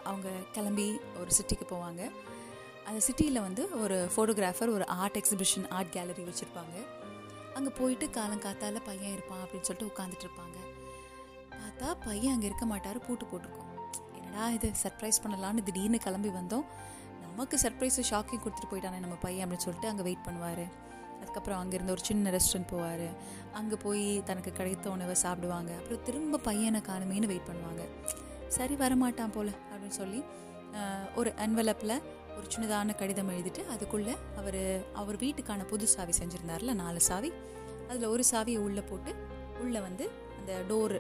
அவங்க 0.10 0.30
கிளம்பி 0.56 0.88
ஒரு 1.22 1.31
சிட்டிக்கு 1.38 1.66
போவாங்க. 1.72 2.01
அந்த 2.88 3.00
சிட்டியில் 3.07 3.45
வந்து 3.48 3.63
ஒரு 3.84 3.98
ஃபோட்டோகிராஃபர் 4.13 4.74
ஒரு 4.75 4.86
ஆர்ட் 5.01 5.18
எக்ஸிபிஷன் 5.22 5.66
ஆர்ட் 5.78 5.94
கேலரி 5.95 6.24
வச்சுருப்பாங்க. 6.28 6.75
அங்கே 7.57 7.72
போயிட்டு 7.80 8.06
காலங்காத்தால் 8.18 8.86
பையன் 8.89 9.16
இருப்பான் 9.16 9.42
அப்படின்னு 9.44 9.68
சொல்லிட்டு 9.68 9.89
உட்காந்துட்டு 9.92 10.25
இருப்பாங்க 10.28 10.57
பார்த்தா 11.54 11.88
பையன் 12.06 12.34
அங்கே 12.36 12.48
இருக்க 12.50 12.66
மாட்டார் 12.72 13.00
பூட்டு 13.07 13.25
போட்டிருக்கோம். 13.31 13.66
என்னடா 14.27 14.47
இது 14.57 14.69
சர்ப்ரைஸ் 14.83 15.19
பண்ணலான்னு 15.24 15.62
திடீர்னு 15.68 16.00
கிளம்பி 16.06 16.31
வந்தோம். 16.39 16.65
நமக்கு 17.24 17.56
சர்ப்ரைஸு 17.63 18.03
ஷாக்கிங் 18.09 18.41
கொடுத்துட்டு 18.44 18.69
போயிட்டானே 18.71 19.00
நம்ம 19.06 19.15
பையன் 19.24 19.44
அப்படின்னு 19.45 19.65
சொல்லிட்டு 19.68 19.89
அங்கே 19.91 20.03
வெயிட் 20.07 20.24
பண்ணுவார். 20.27 20.65
அதுக்கப்புறம் 21.19 21.59
அங்கேருந்து 21.62 21.94
ஒரு 21.95 22.03
சின்ன 22.09 22.31
ரெஸ்டாரண்ட் 22.35 22.69
போவார். 22.71 23.07
அங்கே 23.59 23.77
போய் 23.85 24.06
தனக்கு 24.29 24.51
கிடைத்த 24.59 24.85
உணவை 24.95 25.15
சாப்பிடுவாங்க. 25.24 25.71
அப்புறம் 25.79 26.03
திரும்ப 26.07 26.41
பையனை 26.47 26.79
காணுமேனு 26.89 27.29
வெயிட் 27.31 27.50
பண்ணுவாங்க. 27.50 27.83
சரி 28.57 28.75
வரமாட்டான் 28.83 29.33
போல் 29.38 29.51
அப்படின்னு 29.69 29.97
சொல்லி 30.01 30.19
ஒரு 31.19 31.29
அன்வலப்பில் 31.45 31.95
ஒரு 32.38 32.47
சின்னதான 32.53 32.95
கடிதம் 33.01 33.31
எழுதிட்டு 33.35 33.62
அதுக்குள்ளே 33.74 34.13
அவர் 34.39 34.62
அவர் 35.01 35.18
வீட்டுக்கான 35.24 35.65
புது 35.71 35.85
சாவி 35.95 36.13
செஞ்சுருந்தார்ல 36.19 36.74
நாலு 36.83 37.01
சாவி. 37.09 37.31
அதில் 37.89 38.12
ஒரு 38.13 38.24
சாவியை 38.31 38.62
உள்ளே 38.68 38.83
போட்டு 38.91 39.12
உள்ளே 39.63 39.79
வந்து 39.88 40.06
அந்த 40.39 40.53
டோர் 40.69 40.95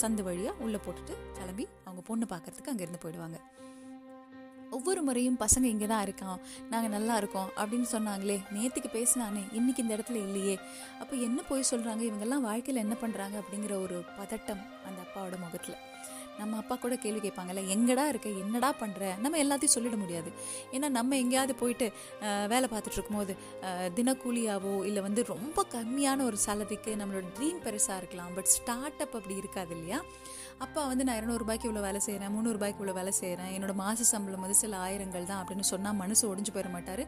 சந்து 0.00 0.22
வழியாக 0.28 0.64
உள்ளே 0.64 0.78
போட்டுட்டு 0.86 1.14
கிளம்பி 1.38 1.64
அவங்க 1.98 2.10
பொண்ணு 2.10 2.26
பார்க்குறதுக்கு 2.32 2.72
அங்கேருந்து 2.72 3.00
போயிடுவாங்க. 3.04 3.38
ஒவ்வொரு 4.76 5.00
முறையும் 5.06 5.38
பசங்க 5.42 5.66
இங்கே 5.74 5.86
தான் 5.92 6.04
இருக்கான் 6.06 6.38
நாங்கள் 6.72 6.92
நல்லா 6.94 7.14
இருக்கோம் 7.20 7.48
அப்படின்னு 7.60 7.88
சொன்னாங்களே 7.94 8.36
நேற்றுக்கு 8.56 8.90
பேசினானே 8.96 9.42
இன்றைக்கி 9.58 9.80
இந்த 9.84 9.92
இடத்துல 9.96 10.20
இல்லையே. 10.26 10.54
அப்போ 11.00 11.14
என்ன 11.28 11.38
போய் 11.50 11.70
சொல்கிறாங்க 11.72 12.02
இவங்கெல்லாம் 12.10 12.46
வாழ்க்கையில் 12.48 12.84
என்ன 12.86 12.96
பண்ணுறாங்க 13.02 13.36
அப்படிங்கிற 13.42 13.74
ஒரு 13.86 13.98
பதட்டம் 14.20 14.62
அந்த 14.88 14.98
அப்பாவோட 15.06 15.36
முகத்தில். 15.44 15.78
நம்ம 16.40 16.58
அப்பா 16.62 16.74
கூட 16.82 16.94
கேள்வி 17.04 17.20
கேட்பாங்கல்ல 17.22 17.62
எங்கடா 17.74 18.02
இருக்க? 18.10 18.28
என்னடா 18.42 18.68
பண்ணுற 18.82 19.04
நம்ம 19.22 19.38
எல்லாத்தையும் 19.44 19.76
சொல்லிட 19.76 19.96
முடியாது. 20.02 20.30
ஏன்னா 20.74 20.88
நம்ம 20.98 21.16
எங்கேயாவது 21.22 21.54
போயிட்டு 21.62 21.86
வேலை 22.52 22.66
பார்த்துட்டு 22.72 22.98
இருக்கும்போது 22.98 23.34
தினக்கூலியாவோ 23.96 24.74
இல்லை 24.88 25.02
வந்து 25.08 25.22
ரொம்ப 25.34 25.64
கம்மியான 25.76 26.24
ஒரு 26.30 26.38
சேலரிக்கு 26.46 26.92
நம்மளோட 27.00 27.26
ட்ரீம் 27.38 27.62
பெருசாக 27.66 28.00
இருக்கலாம். 28.02 28.32
பட் 28.38 28.52
ஸ்டார்ட் 28.56 29.02
அப் 29.06 29.16
அப்படி 29.20 29.36
இருக்காது 29.42 29.74
இல்லையா? 29.78 30.00
அப்பா 30.64 30.82
வந்து 30.90 31.04
நான் 31.06 31.18
இரநூறுபாய்க்கு 31.18 31.66
இவ்வளோ 31.68 31.82
வேலை 31.86 32.00
செய்கிறேன் 32.04 32.32
முந்நூறுபாய்க்கு 32.34 32.80
இவ்வளோ 32.80 32.94
வேலை 32.98 33.12
செய்கிறேன் 33.18 33.50
என்னோட 33.56 33.74
மாத 33.80 34.04
சம்பளம் 34.10 34.42
வந்து 34.44 34.56
சில 34.60 34.76
ஆயிரங்கள் 34.86 35.28
தான் 35.28 35.40
அப்படின்னு 35.42 35.66
சொன்னால் 35.70 35.96
மனசு 36.00 36.22
ஒடிஞ்சு 36.30 36.52
போயிட 36.54 36.70
மாட்டார். 36.76 37.02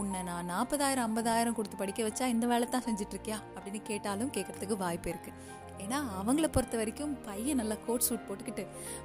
உன்னை 0.00 0.20
நான் 0.28 0.48
நாற்பதாயிரம் 0.52 1.04
ஐம்பதாயிரம் 1.08 1.56
கொடுத்து 1.58 1.76
படிக்க 1.82 2.00
வச்சா 2.08 2.26
இந்த 2.34 2.46
வேலை 2.52 2.66
தான் 2.74 2.84
செஞ்சிட்ருக்கியா 2.88 3.38
அப்படின்னு 3.54 3.80
கேட்டாலும் 3.90 4.32
கேட்குறதுக்கு 4.36 4.76
வாய்ப்பு 4.82 5.10
இருக்குது 5.12 5.38
ஏன்னா 5.84 5.98
அவங்கள 6.20 6.46
பொறுத்த 6.56 6.76
வரைக்கும் 6.80 7.12
பையன் 7.28 7.60
நல்லா 7.60 7.76
கோட் 7.86 8.06
சூட் 8.08 8.26
போட்டுக்கிட்டு 8.28 8.64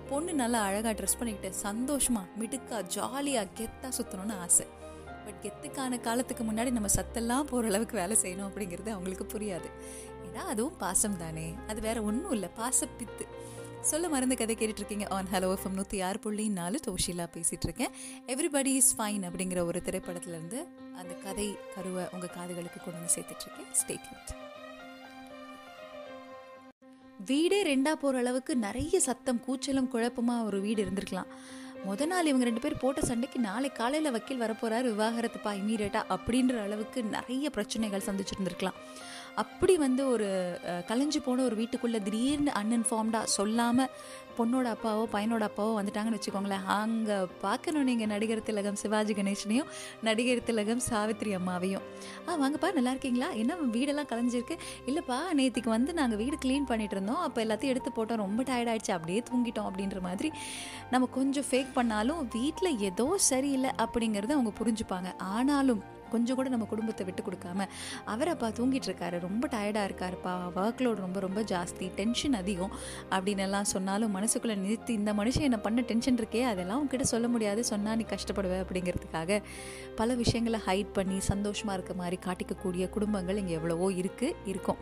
பொண்ணு 0.09 0.33
நல்லா 0.41 0.59
அழகாக 0.69 0.93
ட்ரெஸ் 0.99 1.17
பண்ணிக்கிட்டு 1.19 1.51
சந்தோஷமாக 1.65 2.25
மிடுக்கா 2.41 2.79
ஜாலியாக 2.97 3.47
கெத்தாக 3.59 3.93
சுற்றணும்னு 3.99 4.37
ஆசை. 4.45 4.67
பட் 5.25 5.39
கெத்துக்கான 5.45 5.99
காலத்துக்கு 6.07 6.43
முன்னாடி 6.49 6.71
நம்ம 6.77 6.91
சத்தெல்லாம் 6.97 7.49
போகிற 7.51 7.71
அளவுக்கு 7.71 7.95
வேலை 8.01 8.17
செய்யணும் 8.23 8.47
அப்படிங்கிறது 8.49 8.89
அவங்களுக்கு 8.95 9.27
புரியாது. 9.33 9.69
ஏன்னா 10.27 10.43
அதுவும் 10.53 10.77
பாசம் 10.83 11.21
தானே 11.23 11.47
அது 11.71 11.79
வேற 11.89 11.97
ஒன்றும் 12.09 12.35
இல்லை. 12.37 12.51
பாசப்பித்து 12.61 13.25
சொல்ல 13.89 14.09
மறந்து 14.09 14.35
கதை 14.39 14.55
கேட்டுட்ருக்கீங்க 14.59 15.05
ஆன் 15.15 15.29
ஹலோ 15.31 15.47
எஃப்எம் 15.55 15.75
நூற்றி 15.77 16.01
ஆறு 16.07 16.19
புள்ளி 16.19 16.43
நாலு 16.57 16.79
டோஷிலா 16.87 17.25
பேசிகிட்டு 17.35 17.65
இருக்கேன் 17.67 17.93
எவ்ரிபடி 18.33 18.71
இஸ் 18.79 18.91
ஃபைன் 18.97 19.23
அப்படிங்கிற 19.27 19.59
ஒரு 19.69 19.79
திரைப்படத்துலேருந்து 19.85 20.59
அந்த 20.99 21.13
கதை 21.23 21.47
கருவை 21.75 22.03
உங்கள் 22.13 22.33
காதுகளுக்கு 22.37 22.79
கொண்டு 22.83 22.97
வந்து 22.99 23.13
சேர்த்துட்ருக்கேன். 23.15 23.69
ஸ்டேட்மெண்ட் 23.81 24.31
வீடே 27.29 27.59
ரெண்டாக 27.71 27.97
போகிற 28.03 28.19
அளவுக்கு 28.23 28.55
நிறைய 28.67 28.99
சத்தம் 28.99 29.41
கூச்சலும் 29.47 29.91
குழப்பமாக 29.95 30.45
ஒரு 30.49 30.59
வீடு 30.61 30.85
இருந்திருக்கலாம். 30.85 31.31
முத 31.87 32.05
நாள் 32.05 32.29
இவங்க 32.31 32.45
ரெண்டு 32.45 32.63
பேர் 32.63 32.81
போட்ட 32.83 33.01
சண்டைக்கு 33.01 33.39
நாளை 33.49 33.71
காலையில் 33.71 34.13
வக்கீல் 34.15 34.43
வரப்போகிறாரு 34.43 34.87
விவாகரத்துப்பா 34.93 35.53
இமீடியட்டாக 35.61 36.17
அப்படின்ற 36.17 36.55
அளவுக்கு 36.67 37.03
நிறைய 37.17 37.49
பிரச்சனைகள் 37.49 38.07
சந்திச்சிருந்துருக்கலாம். 38.07 38.79
அப்படி 39.35 39.73
வந்து 39.77 40.03
ஒரு 40.07 40.27
கலைஞ்சு 40.89 41.19
போன 41.25 41.43
ஒரு 41.43 41.55
வீட்டுக்குள்ளே 41.55 41.99
திடீர்னு 42.07 42.51
அன்இன்ஃபார்ம்டாக 42.61 43.23
சொல்லாமல் 43.23 43.91
பொண்ணோட 44.37 44.67
அப்பாவோ 44.75 45.03
பையனோட 45.13 45.43
அப்பாவோ 45.49 45.71
வந்துட்டாங்கன்னு 45.77 46.17
வச்சுக்கோங்களேன். 46.17 46.65
அங்கே 46.75 47.17
பார்க்கணும் 47.41 47.87
நீங்கள் 47.89 48.09
நடிகர் 48.11 48.43
திலகம் 48.49 48.79
சிவாஜி 48.81 49.13
கணேஷனையும் 49.13 49.69
நடிகர் 50.07 50.43
திலகம் 50.49 50.81
சாவித்ரி 50.89 51.31
அம்மாவையும். 51.39 51.85
ஆ 52.27 52.37
வாங்கப்பா 52.43 52.69
நல்லா 52.77 52.93
இருக்கீங்களா? 52.93 53.29
என்ன 53.41 53.57
வீடெல்லாம் 53.75 54.09
கலைஞ்சிருக்கு? 54.11 54.57
இல்லைப்பா 54.89 55.19
நேற்றுக்கு 55.39 55.69
வந்து 55.77 55.93
நாங்கள் 55.93 56.21
வீடு 56.23 56.37
க்ளீன் 56.45 56.69
பண்ணிட்டு 56.71 56.97
இருந்தோம். 56.97 57.21
அப்போ 57.27 57.41
எல்லாத்தையும் 57.45 57.73
எடுத்து 57.75 57.91
போட்டோம். 57.97 58.23
ரொம்ப 58.25 58.43
டயர்டாயிடுச்சு 58.43 58.95
அப்படியே 58.97 59.23
தூங்கிட்டோம் 59.31 59.69
அப்படின்ற 59.71 60.01
மாதிரி 60.01 60.31
நம்ம 60.93 61.09
கொஞ்சம் 61.19 61.49
ஃபேக் 61.49 61.73
பண்ணாலும் 61.79 62.21
வீட்டில் 62.37 62.79
ஏதோ 62.91 63.17
சரியில்லை 63.31 63.71
அப்படிங்கிறத 63.85 64.37
அவங்க 64.37 64.53
புரிஞ்சுப்பாங்க. 64.61 65.11
ஆனாலும் 65.37 65.83
கொஞ்சம் 66.13 66.37
கூட 66.39 66.49
நம்ம 66.53 66.65
குடும்பத்தை 66.73 67.05
விட்டு 67.07 67.23
கொடுக்காம 67.27 67.67
அவர் 68.13 68.31
அப்பா 68.33 68.47
தூங்கிட்டு 68.59 68.87
இருக்காரு 68.89 69.17
ரொம்ப 69.27 69.47
டயர்டாக 69.53 69.89
இருக்காருப்பா. 69.89 70.33
ஒர்க் 70.61 70.81
லோடு 70.85 70.99
ரொம்ப 71.05 71.19
ரொம்ப 71.27 71.41
ஜாஸ்தி. 71.53 71.87
டென்ஷன் 71.99 72.37
அதிகம். 72.41 72.73
அப்படின்னு 73.15 73.43
எல்லாம் 73.47 73.69
சொன்னாலும் 73.73 74.13
மனசுக்குள்ளே 74.17 74.57
நிறுத்தி 74.65 74.93
இந்த 74.93 75.13
மனுஷன் 75.13 75.47
என்ன 75.49 75.59
பண்ண 75.67 75.81
டென்ஷன் 75.91 76.19
இருக்கே 76.21 76.43
அதெல்லாம் 76.51 76.79
உங்ககிட்ட 76.81 77.07
சொல்ல 77.13 77.27
முடியாது. 77.35 77.63
சொன்னால் 77.71 77.97
நீ 78.01 78.05
கஷ்டப்படுவேன் 78.13 78.63
அப்படிங்கிறதுக்காக 78.65 79.41
பல 80.01 80.13
விஷயங்களை 80.23 80.59
ஹைட் 80.67 80.93
பண்ணி 80.99 81.19
சந்தோஷமாக 81.31 81.77
இருக்க 81.79 81.95
மாதிரி 82.01 82.19
காட்டிக்கக்கூடிய 82.27 82.89
குடும்பங்கள் 82.97 83.41
இங்கே 83.43 83.57
எவ்வளவோ 83.61 83.89
இருக்குது 84.01 84.35
இருக்கும். 84.53 84.79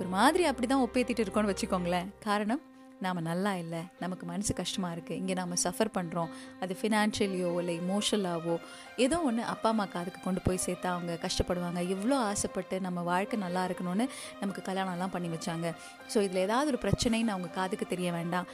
ஒரு 0.00 0.10
மாதிரி 0.16 0.44
அப்படி 0.50 0.66
தான் 0.66 0.84
ஒப்பேத்திட்டு 0.88 1.24
இருக்கோம்னு 1.24 1.52
வச்சுக்கோங்களேன். 1.52 2.10
காரணம் 2.28 2.62
நாம் 3.04 3.20
நல்லா 3.28 3.52
இல்லை 3.62 3.80
நமக்கு 4.02 4.24
மனசு 4.30 4.52
கஷ்டமாக 4.60 4.94
இருக்குது 4.96 5.18
இங்கே 5.20 5.34
நாம் 5.40 5.54
சஃபர் 5.64 5.92
பண்ணுறோம் 5.96 6.30
அது 6.62 6.72
ஃபினான்ஷியலியோ 6.80 7.50
இல்லை 7.60 7.74
இமோஷனலாவோ 7.82 8.56
ஏதோ 9.04 9.18
ஒன்று 9.28 9.42
அப்பா 9.52 9.68
அம்மா 9.74 9.86
காதுக்கு 9.94 10.20
கொண்டு 10.24 10.40
போய் 10.46 10.64
சேர்த்தா 10.64 10.88
அவங்க 10.94 11.12
கஷ்டப்படுவாங்க. 11.26 11.80
எவ்வளோ 11.94 12.16
ஆசைப்பட்டு 12.30 12.78
நம்ம 12.86 13.02
வாழ்க்கை 13.12 13.38
நல்லா 13.44 13.62
இருக்கணும்னு 13.68 14.06
நமக்கு 14.42 14.62
கல்யாணம்லாம் 14.68 15.14
பண்ணி 15.14 15.30
வச்சாங்க. 15.36 15.68
ஸோ 16.12 16.18
இதில் 16.26 16.44
ஏதாவது 16.46 16.70
ஒரு 16.72 16.80
பிரச்சனைன்னு 16.84 17.34
அவங்க 17.36 17.50
காதுக்கு 17.58 17.88
தெரிய 17.94 18.10
வேண்டாம். 18.18 18.48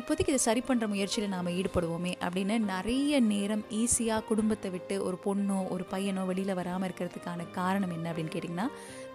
இப்போதைக்கு 0.00 0.32
இதை 0.32 0.42
சரி 0.48 0.60
பண்ணுற 0.66 0.86
முயற்சியில் 0.92 1.32
நாம் 1.36 1.54
ஈடுபடுவோமே 1.60 2.12
அப்படின்னு 2.26 2.56
நிறைய 2.72 3.20
நேரம் 3.32 3.64
ஈஸியாக 3.80 4.26
குடும்பத்தை 4.30 4.68
விட்டு 4.74 4.96
ஒரு 5.06 5.16
பொண்ணோ 5.24 5.58
ஒரு 5.76 5.86
பையனோ 5.92 6.24
வெளியில் 6.30 6.58
வராமல் 6.60 6.88
இருக்கிறதுக்கான 6.88 7.50
காரணம் 7.58 7.94
என்ன 7.96 8.06
அப்படின்னு 8.12 8.34
கேட்டிங்கன்னா 8.34 8.68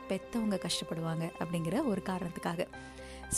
பெற்றவங்க 0.10 0.58
கஷ்டப்படுவாங்க 0.66 1.26
அப்படிங்கிற 1.42 1.76
ஒரு 1.92 2.02
காரணத்துக்காக. 2.12 2.62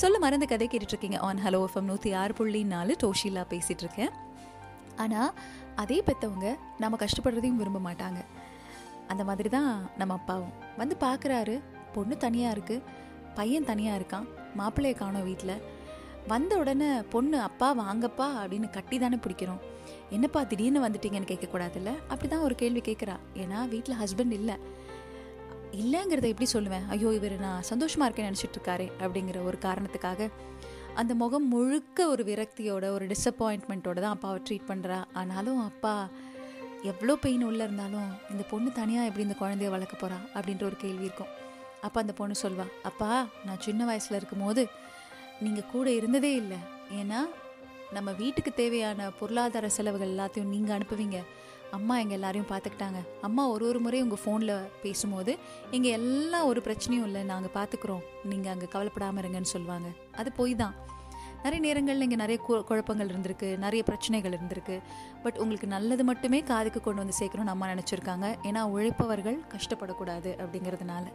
சொல்ல 0.02 0.18
மறந்து 0.20 0.46
கதை 0.52 0.66
கேட்டுட்ருக்கீங்க 0.68 1.18
ஆன் 1.26 1.42
ஹலோ 1.46 1.60
எஃப்எம் 1.66 1.90
நூற்றி 1.90 2.12
ஆறு 2.20 2.34
புள்ளி 2.38 2.62
நாலு 2.72 2.94
டோஷிலா 3.02 3.44
பேசிகிட்டு 3.52 3.84
இருக்கேன் 3.86 4.14
ஆனால் 5.04 5.34
அதே 5.82 5.98
பெற்றவங்க 6.08 6.48
நம்ம 6.84 6.98
கஷ்டப்படுறதையும் 7.04 7.60
விரும்ப 7.62 7.80
மாட்டாங்க. 7.88 8.20
அந்த 9.08 9.24
மாதிரி 9.24 9.50
தான் 9.50 9.70
நம்ம 10.00 10.16
அப்பாவும். 10.20 10.54
வந்து 10.80 10.96
பார்க்குறாரு 11.06 11.56
பொண்ணு 11.96 12.18
தனியாக 12.26 12.56
இருக்குது 12.56 12.86
பையன் 13.38 13.70
தனியாக 13.72 14.00
இருக்கான் 14.00 14.28
மாப்பிள்ளையை 14.60 14.98
காணோம் 14.98 15.28
வீட்டில் 15.30 15.56
வந்த 16.28 16.58
உடனே 16.58 16.90
பொண்ணு 17.14 17.38
அப்பா 17.50 17.70
வாங்கப்பா 17.84 18.28
அப்படின்னு 18.42 18.70
கட்டி 18.78 19.00
தானே 19.00 19.20
பிடிக்கிறோம். 19.26 19.62
என்னப்பா 20.10 20.44
திடீர்னு 20.44 20.86
வந்துட்டீங்கன்னு 20.86 21.32
கேட்கக்கூடாதுல்ல? 21.32 21.94
அப்படி 22.12 22.28
தான் 22.28 22.46
ஒரு 22.48 22.56
கேள்வி 22.64 22.84
கேட்குறா 22.90 23.18
ஏன்னா 23.44 23.60
வீட்டில் 23.74 24.00
ஹஸ்பண்ட் 24.04 24.36
இல்லை. 24.40 24.58
இல்லைங்கிறத 25.82 26.28
எப்படி 26.32 26.48
சொல்லுவேன்? 26.56 26.84
ஐயோ 26.94 27.10
இவர் 27.18 27.36
நான் 27.46 27.68
சந்தோஷமாக 27.70 28.08
இருக்கேன்னு 28.08 28.32
நினச்சிட்டு 28.32 28.58
இருக்காரு 28.58 28.86
அப்படிங்கிற 29.04 29.38
ஒரு 29.50 29.58
காரணத்துக்காக 29.68 30.28
அந்த 31.02 31.12
முகம் 31.22 31.48
முழுக்க 31.54 32.08
ஒரு 32.14 32.24
விரக்தியோட 32.30 32.86
ஒரு 32.96 33.06
டிசப்பாயின்மெண்ட்டோட 33.14 33.98
தான் 34.04 34.16
அப்பாவை 34.16 34.40
ட்ரீட் 34.48 34.70
பண்ணுறா 34.72 35.00
ஆனாலும் 35.22 35.62
அப்பா 35.70 35.94
எவ்வளோ 36.92 37.14
பெயின் 37.24 37.46
உள்ளே 37.48 37.64
இருந்தாலும் 37.68 38.10
இந்த 38.32 38.44
பொண்ணு 38.52 38.70
தனியாக 38.80 39.08
எப்படி 39.10 39.26
இந்த 39.28 39.38
குழந்தைய 39.42 39.70
வளர்க்க 39.76 39.96
போகிறா 40.02 40.18
அப்படின்ற 40.36 40.64
ஒரு 40.70 40.78
கேள்வி 40.84 41.08
இருக்கும். 41.08 41.32
அப்போ 41.86 41.98
அந்த 42.04 42.14
பொண்ணு 42.20 42.36
சொல்வா 42.44 42.66
அப்பா 42.90 43.12
நான் 43.46 43.64
சின்ன 43.68 43.86
வயசில் 43.90 44.20
இருக்கும்போது 44.20 44.64
நீங்கள் 45.46 45.70
கூட 45.74 45.88
இருந்ததே 46.00 46.34
இல்லை. 46.42 46.60
ஏன்னா 47.00 47.22
நம்ம 47.96 48.10
வீட்டுக்கு 48.22 48.52
தேவையான 48.62 49.10
பொருளாதார 49.20 49.70
செலவுகள் 49.78 50.14
எல்லாத்தையும் 50.14 50.54
நீங்கள் 50.56 50.76
அனுப்புவீங்க. 50.78 51.18
அம்மா 51.74 51.98
எங்கள் 51.98 52.14
எல்லாரையும் 52.14 52.50
பார்த்துக்கிட்டாங்க 52.50 53.22
அம்மா 53.22 53.48
ஒரு 53.48 53.68
ஒரு 53.68 53.80
முறை 53.80 54.02
உங்கள் 54.02 54.18
ஃபோனில் 54.26 54.70
பேசும்போது 54.82 55.38
இங்கே 55.72 55.90
எல்லாம் 55.90 56.46
ஒரு 56.46 56.62
பிரச்சனையும் 56.62 57.04
இல்லை 57.04 57.24
நாங்கள் 57.24 57.52
பார்த்துக்குறோம் 57.54 58.02
நீங்கள் 58.24 58.52
அங்கே 58.52 58.66
கவலைப்படாமல் 58.66 59.24
இருங்கன்னு 59.24 59.42
சொல்லுவாங்க. 59.42 59.88
அது 60.12 60.32
போய் 60.32 60.56
தான். 60.56 60.74
நிறைய 61.36 61.60
நேரங்களில் 61.60 62.02
இங்கே 62.02 62.16
நிறைய 62.16 62.44
கு- 62.48 62.64
குழப்பங்கள் 62.64 63.08
இருந்திருக்கு. 63.08 63.58
நிறைய 63.58 63.84
பிரச்சனைகள் 63.84 64.32
இருந்திருக்கு. 64.32 64.82
பட் 65.24 65.38
உங்களுக்கு 65.38 65.68
நல்லது 65.68 66.04
மட்டுமே 66.04 66.42
காதுக்கு 66.42 66.82
கொண்டு 66.82 67.02
வந்து 67.02 67.18
சேர்க்கணும்னு 67.20 67.48
அம்மா 67.48 67.68
நினச்சிருக்காங்க. 67.68 68.36
ஏன்னா 68.44 68.62
உழைப்பவர்கள் 68.62 69.40
கஷ்டப்படக்கூடாது 69.50 70.38
அப்படிங்கிறதுனால. 70.38 71.12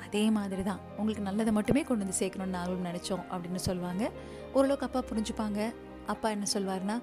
அதே 0.00 0.30
மாதிரி 0.30 0.62
தான். 0.62 0.80
உங்களுக்கு 0.96 1.22
நல்லதை 1.22 1.52
மட்டுமே 1.52 1.82
கொண்டு 1.82 2.04
வந்து 2.04 2.26
சேர்க்கணும்னு 2.26 2.48
நாங்களும் 2.48 2.84
நினச்சோம் 2.84 3.24
அப்படின்னு 3.30 3.56
சொல்லுவாங்க. 3.56 4.10
ஓரளவுக்கு 4.52 4.86
அப்பா 4.86 5.16
புரிஞ்சுப்பாங்க. 5.16 5.74
அப்பா 6.06 6.30
என்ன 6.30 6.44
சொல்வார்னா 6.52 7.02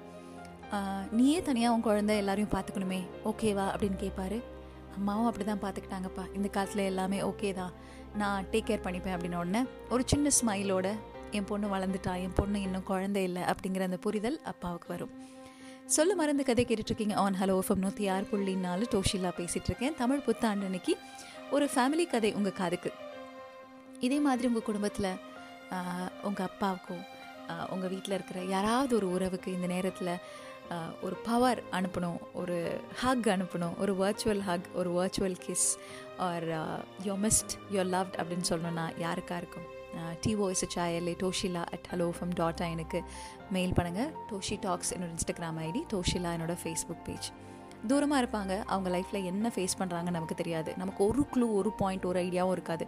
நீயே 1.18 1.38
தனியாக 1.46 1.74
உன் 1.74 1.84
குழந்தை 1.86 2.16
எல்லாரையும் 2.20 2.52
பார்த்துக்கணுமே 2.52 2.98
ஓகேவா? 3.30 3.64
அப்படின்னு 3.72 3.98
கேட்பாரு 4.02 4.38
அம்மாவும் 4.96 5.28
அப்படி 5.28 5.44
தான் 5.44 5.62
பார்த்துக்கிட்டாங்கப்பா. 5.62 6.24
இந்த 6.36 6.48
காலத்தில் 6.54 6.88
எல்லாமே 6.90 7.18
ஓகே 7.30 7.50
தான் 7.58 7.72
நான் 8.20 8.46
டேக் 8.52 8.68
கேர் 8.68 8.84
பண்ணிப்பேன் 8.84 9.14
அப்படின்னு 9.16 9.40
உடனே 9.42 9.62
ஒரு 9.94 10.02
சின்ன 10.12 10.30
ஸ்மைலோட 10.38 10.88
என் 11.38 11.48
பொண்ணு 11.50 11.66
வளர்ந்துட்டா 11.74 12.12
என் 12.24 12.36
பொண்ணு 12.38 12.58
இன்னும் 12.66 12.86
குழந்தை 12.90 13.22
இல்லை 13.28 13.42
அப்படிங்கிற 13.50 13.82
அந்த 13.88 13.98
புரிதல் 14.06 14.38
அப்பாவுக்கு 14.52 14.88
வரும். 14.92 15.12
சொல்ல 15.96 16.14
மறந்து 16.20 16.44
கதை 16.48 16.64
கேட்டுட்ருக்கீங்க. 16.68 17.14
ஆன் 17.22 17.38
ஹலோ 17.40 17.54
எஃப்எம் 17.60 17.84
நூற்றி 17.84 18.04
ஆறு 18.14 18.24
புள்ளி 18.32 18.54
நாலு 18.66 18.84
டோஷிலா 18.94 19.30
பேசிகிட்டு 19.38 19.70
இருக்கேன் 19.70 19.96
தமிழ் 20.02 20.26
புத்தாண்டு 20.26 20.66
அன்னைக்கு 20.68 20.94
ஒரு 21.56 21.66
ஃபேமிலி 21.74 22.04
கதை 22.14 22.30
உங்கள் 22.38 22.58
காதுக்கு. 22.60 22.92
இதே 24.06 24.18
மாதிரி 24.26 24.48
உங்கள் 24.50 24.68
குடும்பத்தில் 24.68 25.10
உங்கள் 26.28 26.48
அப்பாவுக்கும் 26.50 27.02
உங்கள் 27.74 27.92
வீட்டில் 27.92 28.16
இருக்கிற 28.16 28.38
யாராவது 28.54 28.92
ஒரு 28.98 29.06
உறவுக்கு 29.16 29.48
இந்த 29.56 29.68
நேரத்தில் 29.74 30.12
ஒரு 31.02 31.16
பவர் 31.16 31.62
அனுப்பணும் 31.72 32.18
ஒரு 32.32 32.56
ஹக் 33.00 33.26
அனுப்பணும் 33.26 33.78
ஒரு 33.78 33.94
வர்ச்சுவல் 33.94 34.40
ஹக் 34.40 34.68
ஒரு 34.74 34.90
virtual 34.90 35.36
kiss 35.46 35.66
R 36.18 36.44
yo 37.04 37.16
mist 37.20 37.52
your 37.72 37.90
loved 37.90 38.16
அப்படின்னு 38.16 38.48
சொல்லணும்னா 38.48 38.90
யாருக்கா 38.98 39.36
இருக்கும்? 39.36 39.68
டிஓஎஸ்ஹெச்ஐஎல்ஏ 40.22 41.16
டோஷிலா 41.20 41.64
அட் 41.72 41.88
ஹலோ 41.92 42.10
ஃபம் 42.20 42.34
டாட் 42.34 42.60
எனக்கு 42.60 43.02
மெயில் 43.50 43.72
பண்ணுங்கள் 43.72 44.10
டோஷி 44.30 44.58
டாக்ஸ் 44.60 44.94
என்னோட 44.94 45.10
இன்ஸ்டாகிராம் 45.10 45.58
ஐடி 45.60 45.82
டோஷிலா 45.92 46.32
என்னோட 46.36 46.56
ஃபேஸ்புக் 46.64 47.04
பேஜ் 47.04 47.28
தூரமாக 47.88 48.20
இருப்பாங்க. 48.22 48.64
அவங்க 48.66 48.88
லைஃப்பில் 48.96 49.24
என்ன 49.24 49.52
ஃபேஸ் 49.54 49.76
பண்ணுறாங்கன்னு 49.78 50.16
நமக்கு 50.18 50.34
தெரியாது. 50.34 50.74
நமக்கு 50.76 51.06
ஒரு 51.06 51.26
க்ளூ 51.32 51.54
ஒரு 51.54 51.72
பாயிண்ட் 51.72 52.04
ஒரு 52.04 52.20
ஐடியாவும் 52.20 52.52
இருக்காது. 52.52 52.86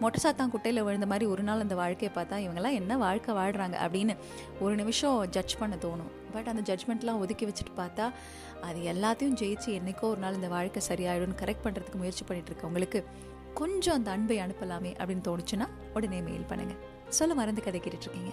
மொட்டை 0.00 0.20
சாத்தான் 0.24 0.52
குட்டையில் 0.54 0.82
விழுந்த 0.82 1.06
மாதிரி 1.06 1.26
ஒரு 1.26 1.42
நாள் 1.42 1.60
அந்த 1.60 1.74
வாழ்க்கையை 1.74 2.12
பார்த்தா 2.16 2.38
இவங்கெல்லாம் 2.44 2.78
என்ன 2.80 2.96
வாழ்க்கை 2.96 3.34
வாழ்கிறாங்க 3.34 3.76
அப்படின்னு 3.84 4.16
ஒரு 4.60 4.74
நிமிஷம் 4.74 5.30
ஜட்ஜ் 5.30 5.58
பண்ண 5.58 5.76
தோணும். 5.76 6.10
பட் 6.34 6.48
அந்த 6.48 6.62
ஜட்ஜ்மெண்ட்லாம் 6.70 7.20
ஒதுக்கி 7.24 7.46
வச்சுட்டு 7.46 7.74
பார்த்தா 7.76 8.12
அது 8.60 8.80
எல்லாத்தையும் 8.92 9.38
ஜெயிச்சு 9.40 9.70
என்றைக்கோ 9.78 10.00
ஒரு 10.00 10.20
நாள் 10.20 10.34
இந்த 10.34 10.48
வாழ்க்கை 10.48 10.82
சரியாயிடும்னு 10.88 11.40
கரெக்ட் 11.42 11.64
பண்ணுறதுக்கு 11.64 11.96
முயற்சி 11.96 12.24
பண்ணிட்டு 12.24 12.52
இருக்கவங்களுக்கு 12.52 13.04
கொஞ்சம் 13.54 13.94
அந்த 13.94 14.10
அன்பை 14.10 14.38
அனுப்பலாமே 14.38 14.92
அப்படின்னு 14.98 15.26
தோணுச்சுன்னா 15.28 15.68
உடனே 15.94 16.20
மெயில் 16.20 16.50
பண்ணுங்கள் 16.50 16.80
சொல்ல 17.08 17.34
மறந்து 17.34 17.62
கதை 17.62 17.80
கேட்டுட்ருக்கீங்க 17.80 18.32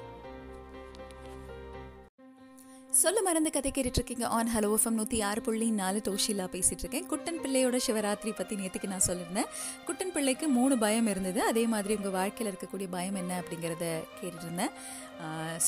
சொல்ல 3.00 3.20
மறந்து 3.26 3.50
கதை 3.56 3.70
கேட்டுட்டு 3.76 4.00
இருக்கீங்க 4.00 4.26
ஆன் 4.38 4.50
ஹலோ 4.54 4.70
எஃப்எம் 4.78 4.98
நூற்றி 5.00 5.18
ஆறு 5.28 5.42
புள்ளி 5.46 5.68
நாலு 5.78 6.00
டோஷிலா 6.08 6.46
பேசிகிட்டு 6.56 6.84
இருக்கேன் 6.84 7.06
குட்டன் 7.12 7.40
பிள்ளையோட 7.44 7.78
சிவராத்திரி 7.86 8.32
பற்றி 8.40 8.56
நேற்றுக்கு 8.62 8.90
நான் 8.94 9.06
சொல்லியிருந்தேன் 9.08 9.48
குட்டன் 9.88 10.12
பிள்ளைக்கு 10.16 10.48
மூணு 10.58 10.76
பயம் 10.84 11.08
இருந்தது. 11.12 11.40
அதே 11.52 11.64
மாதிரி 11.74 11.96
உங்கள் 12.00 12.16
வாழ்க்கையில் 12.18 12.52
இருக்கக்கூடிய 12.52 12.88
பயம் 12.96 13.20
என்ன 13.22 13.38
அப்படிங்கிறத 13.42 13.86
கேட்டுட்டு 14.18 14.48
இருந்தேன் 14.48 14.74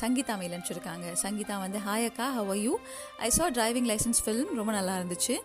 சங்கீதா 0.01 0.35
மெயில் 0.41 0.55
அனுப்பிச்சிருக்காங்க. 0.55 1.07
சங்கீதா 1.23 1.57
வந்து 1.65 1.81
ஹாய் 1.87 2.07
அக்கா 2.09 2.27
ஹவ் 2.39 2.53
யூ 2.65 2.73
ஐ 3.27 3.29
சா 3.37 3.47
டிரைவிங் 3.59 3.89
லைசன்ஸ் 3.93 4.21
ஃபிலிம் 4.25 4.53
ரொம்ப 4.61 4.71
நல்லா 4.79 4.95
இருந்துச்சு. 4.99 5.37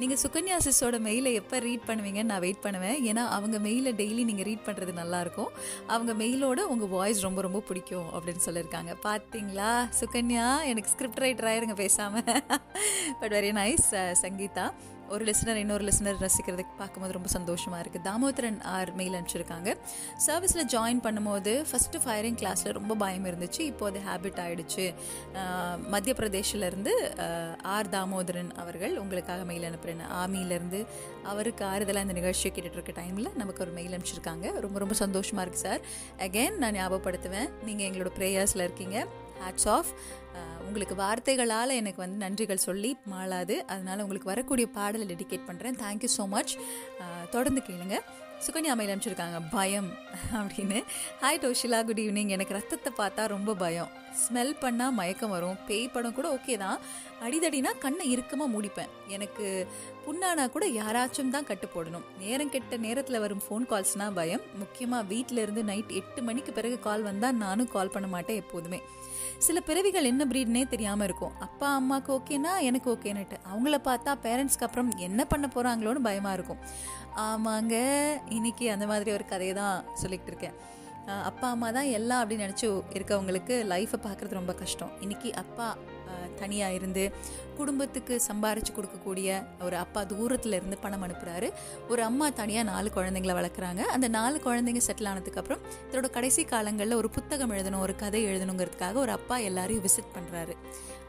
நீங்கள் 0.00 0.20
சுகன்யா 0.22 0.56
சிஸோட 0.66 0.96
மெயிலை 1.06 1.30
எப்போ 1.40 1.56
ரீட் 1.64 1.86
பண்ணுவீங்கன்னு 1.88 2.30
நான் 2.32 2.42
வெயிட் 2.44 2.62
பண்ணுவேன். 2.64 2.96
ஏன்னா 3.10 3.22
அவங்க 3.36 3.56
மெயிலை 3.66 3.92
டெய்லி 4.00 4.22
நீங்கள் 4.30 4.46
ரீட் 4.48 4.64
பண்ணுறது 4.68 4.92
நல்லாயிருக்கும். 5.00 5.50
அவங்க 5.94 6.12
மெயிலோட 6.22 6.60
உங்கள் 6.74 6.92
வாய்ஸ் 6.94 7.20
ரொம்ப 7.26 7.40
ரொம்ப 7.46 7.60
பிடிக்கும் 7.68 8.08
அப்படின்னு 8.14 8.44
சொல்லியிருக்காங்க. 8.48 8.94
பார்த்தீங்களா 9.08 9.72
சுகன்யா 10.00 10.46
எனக்கு 10.70 10.92
ஸ்கிரிப்ட் 10.94 11.22
ரைட்டர் 11.24 11.50
ஆயிருங்க 11.52 11.76
பேசாமல் 11.84 12.32
பட் 13.20 13.34
வெரி 13.38 13.52
நைஸ் 13.60 13.90
சங்கீதா. 14.24 14.66
ஒரு 15.14 15.22
லிசனர் 15.28 15.58
இன்னொரு 15.62 15.84
லிசனர் 15.88 16.18
ரசிக்கிறதுக்கு 16.24 16.74
பார்க்கும்போது 16.80 17.14
ரொம்ப 17.16 17.30
சந்தோஷமாக 17.34 17.80
இருக்குது 17.82 18.04
தாமோதரன் 18.08 18.58
ஆர் 18.74 18.90
மெயில் 19.00 19.16
அனுப்பிச்சிருக்காங்க. 19.18 19.70
சர்வீஸில் 20.26 20.64
ஜாயின் 20.74 21.00
பண்ணும்போது 21.06 21.52
ஃபஸ்ட்டு 21.70 22.00
ஃபயரிங் 22.04 22.38
கிளாஸில் 22.42 22.74
ரொம்ப 22.78 22.94
பயம் 23.02 23.26
இருந்துச்சு. 23.30 23.62
இப்போ 23.72 23.86
அது 23.90 24.00
ஹேபிட் 24.08 24.40
ஆகிடுச்சு 24.44 24.86
மத்திய 25.94 26.14
பிரதேஷ்லேருந்து 26.20 26.94
ஆர் 27.74 27.92
தாமோதரன் 27.96 28.52
அவர்கள் 28.64 28.94
உங்களுக்காக 29.02 29.44
மெயில் 29.50 29.68
அனுப்புகிறேன் 29.70 30.04
ஆர்மியிலேருந்து 30.20 30.80
அவருக்கு 31.32 31.64
ஆறுதலாக 31.72 32.06
இந்த 32.06 32.16
நிகழ்ச்சியை 32.20 32.52
கேட்டுகிட்டு 32.52 32.80
இருக்க 32.80 32.94
டைமில் 33.00 33.30
நமக்கு 33.42 33.62
ஒரு 33.66 33.74
மெயில் 33.78 33.94
அனுப்பிச்சிருக்காங்க. 33.96 34.46
ரொம்ப 34.66 34.78
ரொம்ப 34.84 34.96
சந்தோஷமாக 35.04 35.44
இருக்குது 35.46 35.66
சார் 35.68 35.82
அகைன் 36.26 36.58
நான் 36.64 36.76
ஞாபகப்படுத்துவேன். 36.80 37.50
நீங்கள் 37.68 37.88
எங்களோட 37.90 38.12
ப்ரேயர்ஸில் 38.20 38.66
இருக்கீங்க. 38.68 38.98
ஹேட்ஸ் 39.42 39.68
ஆஃப் 39.76 39.92
உங்களுக்கு 40.66 40.94
வார்த்தைகளால் 41.02 41.78
எனக்கு 41.80 42.00
வந்து 42.02 42.18
நன்றிகள் 42.24 42.64
சொல்லி 42.66 42.90
மாளாது. 43.12 43.56
அதனால் 43.72 44.02
உங்களுக்கு 44.04 44.32
வரக்கூடிய 44.32 44.66
பாடலை 44.76 45.06
டெடிகேட் 45.12 45.48
பண்ணுறேன் 45.48 45.78
தேங்க்யூ 45.84 46.10
ஸோ 46.18 46.26
மச் 46.34 46.54
தொடர்ந்து 47.34 47.62
கேளுங்க. 47.68 47.96
சுகன்யா 48.46 48.74
மெயில் 48.78 48.92
அனுப்பிச்சிருக்காங்க. 48.92 49.40
பயம் 49.56 49.90
அப்படின்னு. 50.38 50.78
ஹாய் 51.24 51.42
டோஷிலா 51.44 51.80
குட் 51.88 52.02
ஈவினிங் 52.04 52.32
எனக்கு 52.36 52.56
ரத்தத்தை 52.58 52.92
பார்த்தா 53.02 53.24
ரொம்ப 53.36 53.54
பயம். 53.64 53.90
ஸ்மெல் 54.20 54.54
பண்ணால் 54.62 54.96
மயக்கம் 54.98 55.32
வரும். 55.34 55.58
பேய் 55.68 55.92
படம் 55.94 56.16
கூட 56.18 56.28
ஓகே 56.36 56.54
தான். 56.64 56.78
அடிதடினா 57.26 57.70
கண்ணை 57.84 58.04
இறுக்கமாக 58.12 58.52
மூடிப்பேன். 58.54 58.92
எனக்கு 59.16 59.46
புண்ணானா 60.04 60.44
கூட 60.54 60.64
யாராச்சும் 60.80 61.34
தான் 61.34 61.48
கட்டு 61.50 61.66
போடணும். 61.74 62.06
நேரம் 62.22 62.52
கெட்ட 62.54 62.76
நேரத்தில் 62.86 63.22
வரும் 63.24 63.44
ஃபோன் 63.44 63.66
கால்ஸ்னால் 63.72 64.16
பயம். 64.18 64.46
முக்கியமாக 64.62 65.08
வீட்டில் 65.12 65.42
இருந்து 65.44 65.62
நைட் 65.70 65.92
எட்டு 66.00 66.22
மணிக்கு 66.28 66.52
பிறகு 66.58 66.78
கால் 66.88 67.06
வந்தால் 67.10 67.38
நானும் 67.44 67.72
கால் 67.76 67.94
பண்ண 67.96 68.08
மாட்டேன் 68.14 68.40
எப்போதுமே. 68.42 68.80
சில 69.46 69.58
பிறவிகள் 69.68 70.08
என்ன 70.10 70.22
ப்ரீட்னே 70.30 70.62
தெரியாமல் 70.72 71.06
இருக்கும். 71.08 71.36
அப்பா 71.46 71.68
அம்மாவுக்கு 71.78 72.10
ஓகேனா 72.18 72.52
எனக்கு 72.68 72.88
ஓகேன்னுட்டு 72.94 73.36
அவங்கள 73.50 73.76
பார்த்தா 73.88 74.12
பேரண்ட்ஸ்க்கு 74.26 74.66
அப்புறம் 74.66 74.90
என்ன 75.06 75.24
பண்ண 75.32 75.46
போகிறாங்களோன்னு 75.54 76.06
பயமாக 76.08 76.36
இருக்கும். 76.38 76.60
ஆமாங்க 77.26 77.76
இன்னைக்கு 78.36 78.66
அந்த 78.74 78.86
மாதிரி 78.90 79.10
ஒரு 79.16 79.24
கதையை 79.32 79.54
தான் 79.62 79.84
சொல்லிக்கிட்டு 80.02 80.32
இருக்கேன். 80.32 80.56
அப்பா 81.06 81.46
அம்மா 81.50 81.68
தான் 81.70 81.88
எல்லாம் 81.98 82.20
அப்படின்னு 82.22 82.46
நினச்சி 82.46 82.66
இருக்கவங்களுக்கு 82.96 83.54
லைஃப்பை 83.72 83.98
பார்க்குறது 84.06 84.40
ரொம்ப 84.40 84.52
கஷ்டம். 84.60 84.92
இன்னைக்கு 85.00 85.30
அப்பா 85.42 85.68
தனியாக 86.40 86.76
இருந்து 86.78 87.02
குடும்பத்துக்கு 87.58 88.14
சம்பாரித்து 88.28 88.72
கொடுக்கக்கூடிய 88.76 89.28
ஒரு 89.66 89.76
அப்பா 89.76 90.00
தூரத்தில் 90.12 90.56
இருந்து 90.58 90.76
பணம் 90.78 91.04
அனுப்புகிறாரு 91.06 91.48
ஒரு 91.88 92.02
அம்மா 92.02 92.26
தனியாக 92.40 92.68
நாலு 92.70 92.90
குழந்தைங்கள 92.96 93.34
வளர்க்குறாங்க. 93.40 93.82
அந்த 93.94 94.08
நாலு 94.18 94.38
குழந்தைங்க 94.46 94.82
செட்டில் 94.88 95.10
ஆனதுக்கப்புறம் 95.12 95.62
இதோட 95.90 96.10
கடைசி 96.10 96.44
காலங்களில் 96.44 96.98
ஒரு 97.00 97.10
புத்தகம் 97.10 97.54
எழுதணும் 97.56 97.84
ஒரு 97.86 97.96
கதை 97.96 98.22
எழுதணுங்கிறதுக்காக 98.30 98.94
ஒரு 98.94 99.12
அப்பா 99.18 99.38
எல்லாரையும் 99.50 99.84
விசிட் 99.88 100.14
பண்ணுறாரு 100.16 100.56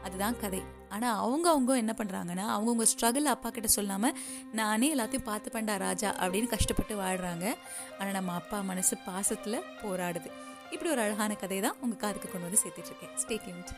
அதுதான் 0.06 0.38
கதை. 0.42 0.60
ஆனால் 0.94 1.18
அவங்க 1.24 1.46
அவங்க 1.54 1.72
என்ன 1.82 1.92
பண்ணுறாங்கன்னா 2.00 2.44
அவங்கவுங்க 2.54 2.86
ஸ்ட்ரகிள் 2.90 3.32
அப்பா 3.34 3.48
கிட்ட 3.54 3.68
சொல்லாமல் 3.76 4.16
நானே 4.60 4.88
எல்லாத்தையும் 4.96 5.28
பார்த்து 5.30 5.54
பண்ணா 5.56 5.76
ராஜா 5.86 6.10
அப்படின்னு 6.22 6.52
கஷ்டப்பட்டு 6.54 6.96
வாழ்கிறாங்க 7.02 7.46
ஆனால் 7.98 8.16
நம்ம 8.18 8.34
அப்பா 8.42 8.60
மனசு 8.72 8.96
பாசத்தில் 9.08 9.64
போராடுது. 9.82 10.30
இப்படி 10.74 10.90
ஒரு 10.92 11.02
அழகான 11.06 11.32
கதை 11.42 11.58
தான் 11.66 11.80
உங்கள் 11.82 12.02
காதுக்கு 12.04 12.28
கொண்டு 12.30 12.48
வந்து 12.48 12.62
சேர்த்துட்ருக்கேன். 12.62 13.16
ஸ்டேட்யூன்ட் 13.24 13.74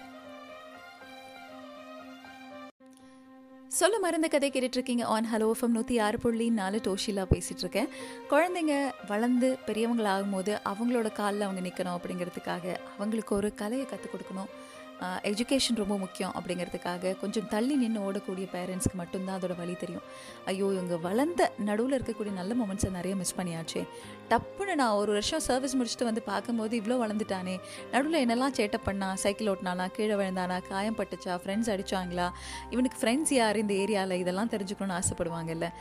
சொல்ல 3.78 3.96
மருந்த 4.02 4.28
கதை 4.32 4.48
கேட்டுட்ருக்கீங்க. 4.50 5.04
ஆன் 5.14 5.26
ஹலோ 5.30 5.48
ஃபம் 5.58 5.74
நூற்றி 5.76 5.96
ஆறு 6.04 6.18
புள்ளி 6.22 6.46
நாலு 6.60 6.78
டோஷிலா 6.86 7.24
பேசிகிட்ருக்கேன் 7.32 7.88
குழந்தைங்க 8.30 8.74
வளர்ந்து 9.10 9.48
பெரியவங்களாகும் 9.66 10.34
போது 10.36 10.52
அவங்களோட 10.70 11.08
காலில் 11.18 11.46
அவங்க 11.46 11.62
நிற்கணும் 11.66 11.96
அப்படிங்கிறதுக்காக 11.96 12.64
அவங்களுக்கு 12.94 13.34
ஒரு 13.40 13.50
கலையை 13.62 13.86
கற்றுக் 13.90 14.14
கொடுக்கணும். 14.14 14.50
எஜுகேஷன் 15.00 15.76
ரொம்ப 15.76 15.98
முக்கியம் 15.98 16.32
அப்படிங்கிறதுக்காக 16.38 17.20
கொஞ்சம் 17.20 17.48
தள்ளி 17.48 17.74
நின்று 17.74 18.12
ஓடக்கூடிய 18.12 18.46
பேரண்ட்ஸ்க்கு 18.52 18.94
மட்டும்தான் 18.94 19.40
அதோட 19.40 19.56
வழி 19.56 19.74
தெரியும். 19.74 20.02
ஐயோ 20.44 20.66
இவங்க 20.72 20.96
வளர்ந்த 20.96 21.52
நடுவில் 21.58 22.02
இருக்கக்கூடிய 22.02 22.32
நல்ல 22.32 22.54
மூமெண்ட்ஸை 22.54 22.90
நிறைய 22.90 23.16
மிஸ் 23.16 23.34
பண்ணியாச்சே. 23.36 23.88
டப்புன்னு 24.30 24.74
நான் 24.74 24.90
ஒரு 24.90 25.12
வருஷம் 25.12 25.40
சர்வீஸ் 25.40 25.76
முடிச்சுட்டு 25.76 26.04
வந்து 26.04 26.22
பார்க்கும்போது 26.22 26.80
இவ்வளோ 26.80 26.96
வளர்ந்துட்டானே. 27.04 27.60
நடுவில் 27.90 28.28
என்னெல்லாம் 28.28 28.54
சேட்டை 28.56 28.78
பண்ணா? 28.84 29.14
சைக்கிள் 29.14 29.46
ஓட்டினானா? 29.46 29.86
கீழே 29.90 30.14
விழுந்தானா? 30.14 30.62
காயம் 30.68 30.96
பட்டுச்சா? 30.96 31.34
ஃப்ரெண்ட்ஸ் 31.44 31.72
அடிச்சாங்களா? 31.74 32.30
இவனுக்கு 32.70 32.98
ஃப்ரெண்ட்ஸ் 33.00 33.32
யார்? 33.32 33.56
இந்த 33.56 33.74
ஏரியாவில் 33.74 34.18
இதெல்லாம் 34.18 34.48
தெரிஞ்சுக்கணும்னு 34.48 35.00
ஆசைப்படுவாங்கல்ல. 35.00 35.72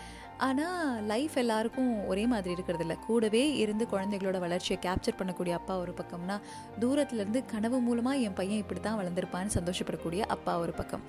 ஆனால் 0.48 1.04
லைஃப் 1.12 1.36
எல்லாருக்கும் 1.42 1.92
ஒரே 2.12 2.24
மாதிரி 2.32 2.52
இருக்கிறதில்ல. 2.56 2.96
கூடவே 3.08 3.44
இருந்து 3.64 3.84
குழந்தைகளோட 3.94 4.38
வளர்ச்சியை 4.44 4.78
கேப்சர் 4.86 5.18
பண்ணக்கூடிய 5.20 5.54
அப்பா 5.60 5.74
ஒரு 5.84 5.94
பக்கம்னா 6.00 6.36
தூரத்துலேருந்து 6.82 7.42
கனவு 7.54 7.80
மூலமாக 7.88 8.24
என் 8.28 8.38
பையன் 8.40 8.62
இப்படி 8.64 8.82
தான் 8.88 9.00
வளர்ந்துருப்பான்னு 9.02 9.56
சந்தோஷப்படக்கூடிய 9.58 10.22
அப்பா 10.36 10.54
ஒரு 10.64 10.76
பக்கம். 10.80 11.04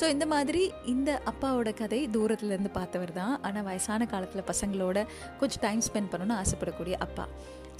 ஸோ 0.00 0.04
இந்த 0.14 0.26
மாதிரி 0.34 0.62
இந்த 0.94 1.10
அப்பாவோட 1.32 1.72
கதை 1.82 2.00
தூரத்துலேருந்து 2.16 2.72
பார்த்தவர் 2.78 3.12
தான். 3.20 3.34
ஆனால் 3.48 3.66
வயசான 3.70 4.06
காலத்தில் 4.14 4.48
பசங்களோட 4.52 5.06
கொஞ்சம் 5.40 5.64
டைம் 5.66 5.82
ஸ்பெண்ட் 5.88 6.12
பண்ணணும்னு 6.12 6.38
ஆசைப்படக்கூடிய 6.42 6.96
அப்பா. 7.06 7.26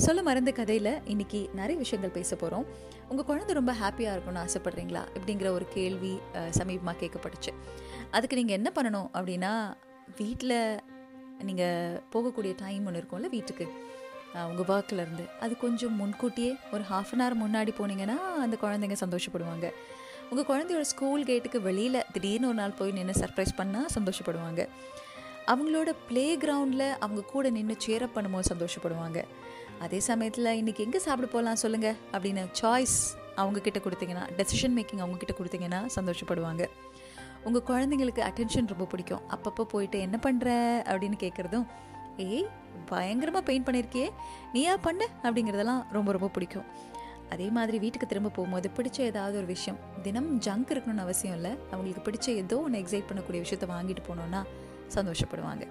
சொல்ல 0.05 0.21
மறந்த 0.27 0.51
கதையில் 0.59 0.95
இன்றைக்கி 1.13 1.41
நிறைய 1.59 1.77
விஷயங்கள் 1.85 2.17
பேச 2.19 2.37
போகிறோம் 2.43 2.67
உங்கள் 3.11 3.27
குழந்தை 3.31 3.53
ரொம்ப 3.59 3.73
ஹாப்பியாக 3.81 4.15
இருக்கணும்னு 4.17 4.45
ஆசைப்பட்றீங்களா? 4.47 5.03
இப்படிங்கிற 5.17 5.49
ஒரு 5.59 5.67
கேள்வி 5.77 6.15
சமீபமாக 6.59 6.97
கேட்கப்பட்டுச்சு. 7.03 7.53
அதுக்கு 8.17 8.39
நீங்கள் 8.41 8.59
என்ன 8.61 8.71
பண்ணணும் 8.79 9.11
அப்படின்னா 9.17 9.53
வீட்டில் 10.21 10.57
நீங்கள் 11.49 11.99
போகக்கூடிய 12.13 12.53
டைம் 12.63 12.87
ஒன்று 12.89 13.01
இருக்கும்ல 13.01 13.31
வீட்டுக்கு. 13.37 13.67
உங்கள் 14.51 14.69
ஒர்க்கில் 14.75 15.27
அது 15.45 15.55
கொஞ்சம் 15.63 15.97
முன்கூட்டியே 16.01 16.53
ஒரு 16.75 16.85
ஹாஃப் 16.91 17.11
அன் 17.15 17.23
ஹவர் 17.23 17.37
முன்னாடி 17.43 17.73
போனீங்கன்னா 17.81 18.17
அந்த 18.45 18.57
குழந்தைங்க 18.63 18.97
சந்தோஷப்படுவாங்க. 19.05 19.67
உங்கள் 20.31 20.47
குழந்தையோட 20.51 20.85
ஸ்கூல் 20.93 21.25
கேட்டுக்கு 21.31 21.59
வெளியில் 21.69 21.99
திடீர்னு 22.15 22.49
ஒரு 22.51 22.59
நாள் 22.61 22.77
போய் 22.79 22.95
நின்று 22.99 23.15
சர்ப்ரைஸ் 23.23 23.53
பண்ணால் 23.61 23.91
சந்தோஷப்படுவாங்க. 23.97 24.63
அவங்களோட 25.53 25.91
ப்ளே 26.09 26.25
கிரவுண்டில் 26.45 26.87
அவங்க 27.05 27.23
கூட 27.35 27.51
நின்று 27.57 27.77
சேரப் 27.87 28.15
பண்ணும்போது 28.17 28.51
சந்தோஷப்படுவாங்க. 28.53 29.21
அதே 29.85 30.01
சமயத்தில் 30.09 30.51
இன்றைக்கி 30.61 30.83
எங்கே 30.87 31.01
சாப்பிட 31.07 31.29
போகலாம் 31.35 31.61
சொல்லுங்கள் 31.65 31.99
அப்படின்னு 32.15 32.43
சாய்ஸ் 32.61 32.97
அவங்கக்கிட்ட 33.43 33.81
கொடுத்தீங்கன்னா 33.85 34.25
டெசிஷன் 34.39 34.75
மேக்கிங் 34.79 35.03
அவங்கக்கிட்ட 35.05 35.35
கொடுத்தீங்கன்னா 35.41 35.81
சந்தோஷப்படுவாங்க. 35.99 36.63
உங்கள் 37.49 37.67
குழந்தைங்களுக்கு 37.71 38.23
அட்டென்ஷன் 38.29 38.71
ரொம்ப 38.73 38.85
பிடிக்கும். 38.93 39.23
அப்பப்போ 39.35 39.63
போயிட்டு 39.73 39.99
என்ன 40.07 40.17
பண்ணுற 40.27 40.49
அப்படின்னு 40.93 41.19
கேட்குறதும் 41.25 41.67
ஏய் 42.29 42.47
பயங்கரமாக 42.91 43.45
பெயிண்ட் 43.49 43.67
பண்ணியிருக்கியே 43.69 44.09
நீயா 44.55 44.75
பண்ணு. 44.87 45.07
அப்படிங்கிறதெல்லாம் 45.27 45.83
ரொம்ப 45.97 46.13
ரொம்ப 46.17 46.29
பிடிக்கும். 46.37 46.67
அதே 47.35 47.47
மாதிரி 47.57 47.77
வீட்டுக்கு 47.83 48.07
திரும்ப 48.07 48.31
போகும்போது 48.37 48.69
பிடிச்ச 48.77 48.99
ஏதாவது 49.11 49.37
ஒரு 49.41 49.49
விஷயம் 49.55 49.79
தினம் 50.07 50.31
ஜங்க் 50.47 50.73
இருக்கணும்னு 50.75 51.05
அவசியம் 51.07 51.37
இல்லை. 51.39 51.53
அவங்களுக்கு 51.71 52.03
பிடிச்ச 52.09 52.27
ஏதோ 52.43 52.57
ஒன்று 52.67 52.83
எக்ஸைட் 52.83 53.09
பண்ணக்கூடிய 53.11 53.41
விஷயத்த 53.45 53.69
வாங்கிட்டு 53.75 54.03
போனோன்னா 54.09 54.43
சந்தோஷப்படுவாங்க. 54.97 55.65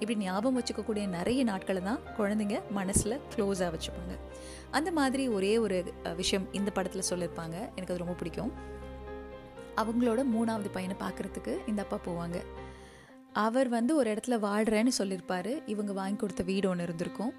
இப்படி 0.00 0.16
ஞாபகம் 0.24 0.58
வச்சுக்கக்கூடிய 0.58 1.04
நிறைய 1.16 1.40
நாட்களை 1.50 1.80
தான் 1.88 2.02
குழந்தைங்க 2.18 2.58
மனசில் 2.78 3.14
க்ளோஸாக 3.32 3.70
வச்சுப்பாங்க. 3.74 4.14
அந்த 4.78 4.90
மாதிரி 4.98 5.24
ஒரே 5.36 5.52
ஒரு 5.64 5.78
விஷயம் 6.20 6.46
இந்த 6.58 6.70
படத்தில் 6.76 7.08
சொல்லியிருப்பாங்க 7.10 7.56
எனக்கு 7.76 7.92
அது 7.92 8.02
ரொம்ப 8.04 8.16
பிடிக்கும். 8.20 8.52
அவங்களோட 9.80 10.20
மூணாவது 10.36 10.68
பையனை 10.72 10.96
பார்க்குறதுக்கு 11.00 11.52
இந்த 11.66 11.82
அப்பா 11.82 11.98
போவாங்க. 12.06 12.38
அவர் 13.32 13.68
வந்து 13.68 13.92
ஒரு 13.96 14.08
இடத்துல 14.14 14.36
வாழ்கிறேன்னு 14.48 14.92
சொல்லியிருப்பார். 15.00 15.52
இவங்க 15.66 15.92
வாங்கி 15.92 16.16
கொடுத்த 16.16 16.42
வீடு 16.42 16.68
ஒன்று 16.68 16.84
இருந்திருக்கும். 16.84 17.32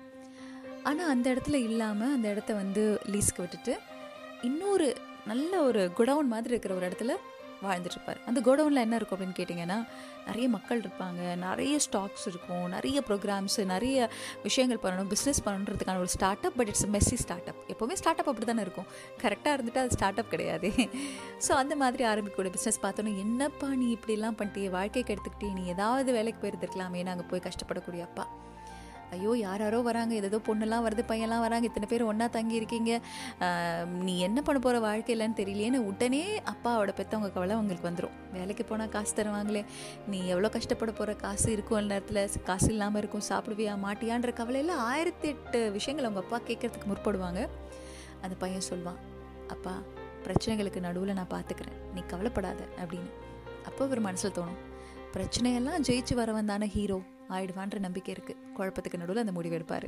ஆனால் 0.84 1.10
அந்த 1.10 1.28
இடத்துல 1.34 1.58
இல்லாமல் 1.70 2.14
அந்த 2.14 2.28
இடத்த 2.30 2.52
வந்து 2.54 2.84
லீஸ்க்கு 3.06 3.38
விட்டுட்டு 3.38 3.74
இன்னொரு 4.42 4.88
நல்ல 5.26 5.62
ஒரு 5.62 5.82
குடவுன் 5.98 6.32
மாதிரி 6.34 6.50
இருக்கிற 6.50 6.76
ஒரு 6.76 6.86
இடத்துல 6.90 7.16
வாழ்ந்துட்டுருப்பார். 7.64 8.20
அந்த 8.26 8.40
கோடவுனில் 8.48 8.86
என்ன 8.86 8.96
இருக்கும் 8.96 9.20
அப்படின்னு 9.20 9.40
கேட்டிங்கன்னா 9.42 9.78
நிறைய 10.26 10.50
மக்கள் 10.50 10.82
இருப்பாங்க. 10.82 11.22
நிறைய 11.36 11.80
ஸ்டாக்ஸ் 11.86 12.26
இருக்கும். 12.26 12.66
நிறைய 12.68 13.02
ப்ரோக்ராம்ஸு 13.08 13.66
நிறைய 13.66 14.10
விஷயங்கள் 14.44 14.82
பண்ணணும். 14.84 15.12
பிஸ்னஸ் 15.14 15.42
பண்ணணுன்றதுக்கான 15.46 15.98
ஒரு 15.98 16.08
start 16.08 16.46
up 16.46 16.58
but 16.58 16.68
it's 16.68 16.88
messy 16.88 17.18
start 17.24 17.48
up 17.48 17.62
எப்போவுமே 17.68 17.94
ஸ்டார்ட் 17.94 18.20
அப் 18.20 18.28
அப்படி 18.28 18.46
தானே 18.46 18.62
இருக்கும் 18.62 18.90
கரெக்டாக 19.22 19.56
இருந்துட்டு 19.58 19.78
அது 19.78 19.92
ஸ்டார்ட் 19.92 20.20
அப் 20.20 20.30
கிடையாது. 20.30 20.72
ஸோ 21.48 21.52
அந்த 21.52 21.76
மாதிரி 21.76 22.04
ஆரம்பிக்கக்கூடிய 22.04 22.54
பிஸ்னஸ் 22.58 22.84
பார்த்தோன்னா 22.84 23.18
என்னப்பா 23.18 23.68
நீ 23.68 23.88
இப்படிலாம் 23.94 24.40
பண்ணிட்டே 24.42 24.70
வாழ்க்கைக்கு 24.70 25.16
எடுத்துக்கிட்டே 25.16 25.54
நீ 25.54 25.66
ஏதாவது 25.66 26.12
வேலைக்கு 26.12 26.42
போயிருந்துருக்கலாமே? 26.44 27.04
நாங்கள் 27.04 27.26
போய் 27.26 27.48
கஷ்டப்படக்கூடிய 27.48 28.02
அப்பா. 28.02 28.28
ஐயோ 29.16 29.32
யார் 29.44 29.62
யாரோ 29.64 29.80
வராங்க. 29.88 30.14
ஏதோ 30.22 30.40
பொண்ணெல்லாம் 30.48 30.84
வருது 30.86 31.04
பையன்லாம் 31.12 31.44
வராங்க. 31.46 31.66
இத்தனை 31.70 31.88
பேர் 31.92 32.04
ஒன்றா 32.10 32.28
தங்கி 32.36 32.56
இருக்கீங்க 32.60 32.92
நீ 34.08 34.14
என்ன 34.28 34.40
பண்ண 34.48 34.60
போகிற 34.66 34.80
வாழ்க்கையிலன்னு 34.88 35.40
தெரியலேன்னு 35.42 35.80
உடனே 35.90 36.24
அப்பாவோட 36.54 36.94
பெற்றவங்க 37.00 37.30
கவலை 37.36 37.56
அவங்களுக்கு 37.58 37.90
வந்துடும் 37.90 38.16
வேலைக்கு 38.38 38.66
போனால் 38.72 38.94
காசு 38.96 39.14
தருவாங்களே. 39.20 39.64
நீ 40.12 40.20
எவ்வளோ 40.34 40.52
கஷ்டப்பட 40.58 40.94
போகிற 41.00 41.16
காசு 41.26 41.48
இருக்கும் 41.56 41.92
நேரத்தில். 41.94 42.22
காசு 42.50 42.70
இல்லாமல் 42.74 43.02
இருக்கும். 43.04 43.26
சாப்பிடுவியா 43.32 43.76
மாட்டியான்ற 43.86 44.34
கவலையில் 44.42 44.74
ஆயிரத்தி 44.90 45.28
எட்டு 45.34 45.62
விஷயங்கள் 45.78 46.08
அவங்க 46.10 46.24
அப்பா 46.26 46.40
கேட்குறதுக்கு 46.50 46.92
முற்படுவாங்க. 46.94 47.42
அந்த 48.24 48.36
பையன் 48.44 48.68
சொல்வான் 48.72 49.00
அப்பா 49.56 49.76
பிரச்சனைகளுக்கு 50.26 50.80
நடுவில் 50.86 51.18
நான் 51.20 51.34
பார்த்துக்கிறேன் 51.36 51.78
நீ 51.96 52.02
கவலைப்படாத 52.14 52.62
அப்படின்னு. 52.82 53.12
அப்போ 53.70 53.84
ஒரு 53.94 54.02
மனசில் 54.08 54.36
தோணும் 54.40 54.60
பிரச்சனையெல்லாம் 55.14 55.86
ஜெயிச்சு 55.88 56.14
வரவன் 56.20 56.52
தானே 56.52 56.68
ஹீரோ. 56.76 56.98
ஆயிடுவான்ற 57.36 57.80
நம்பிக்கை 57.86 58.12
இருக்குது 58.16 58.42
குழப்பத்துக்கு 58.58 59.02
நடுவில் 59.02 59.24
அந்த 59.26 59.36
முடிவு 59.38 59.58
எடுப்பார். 59.60 59.88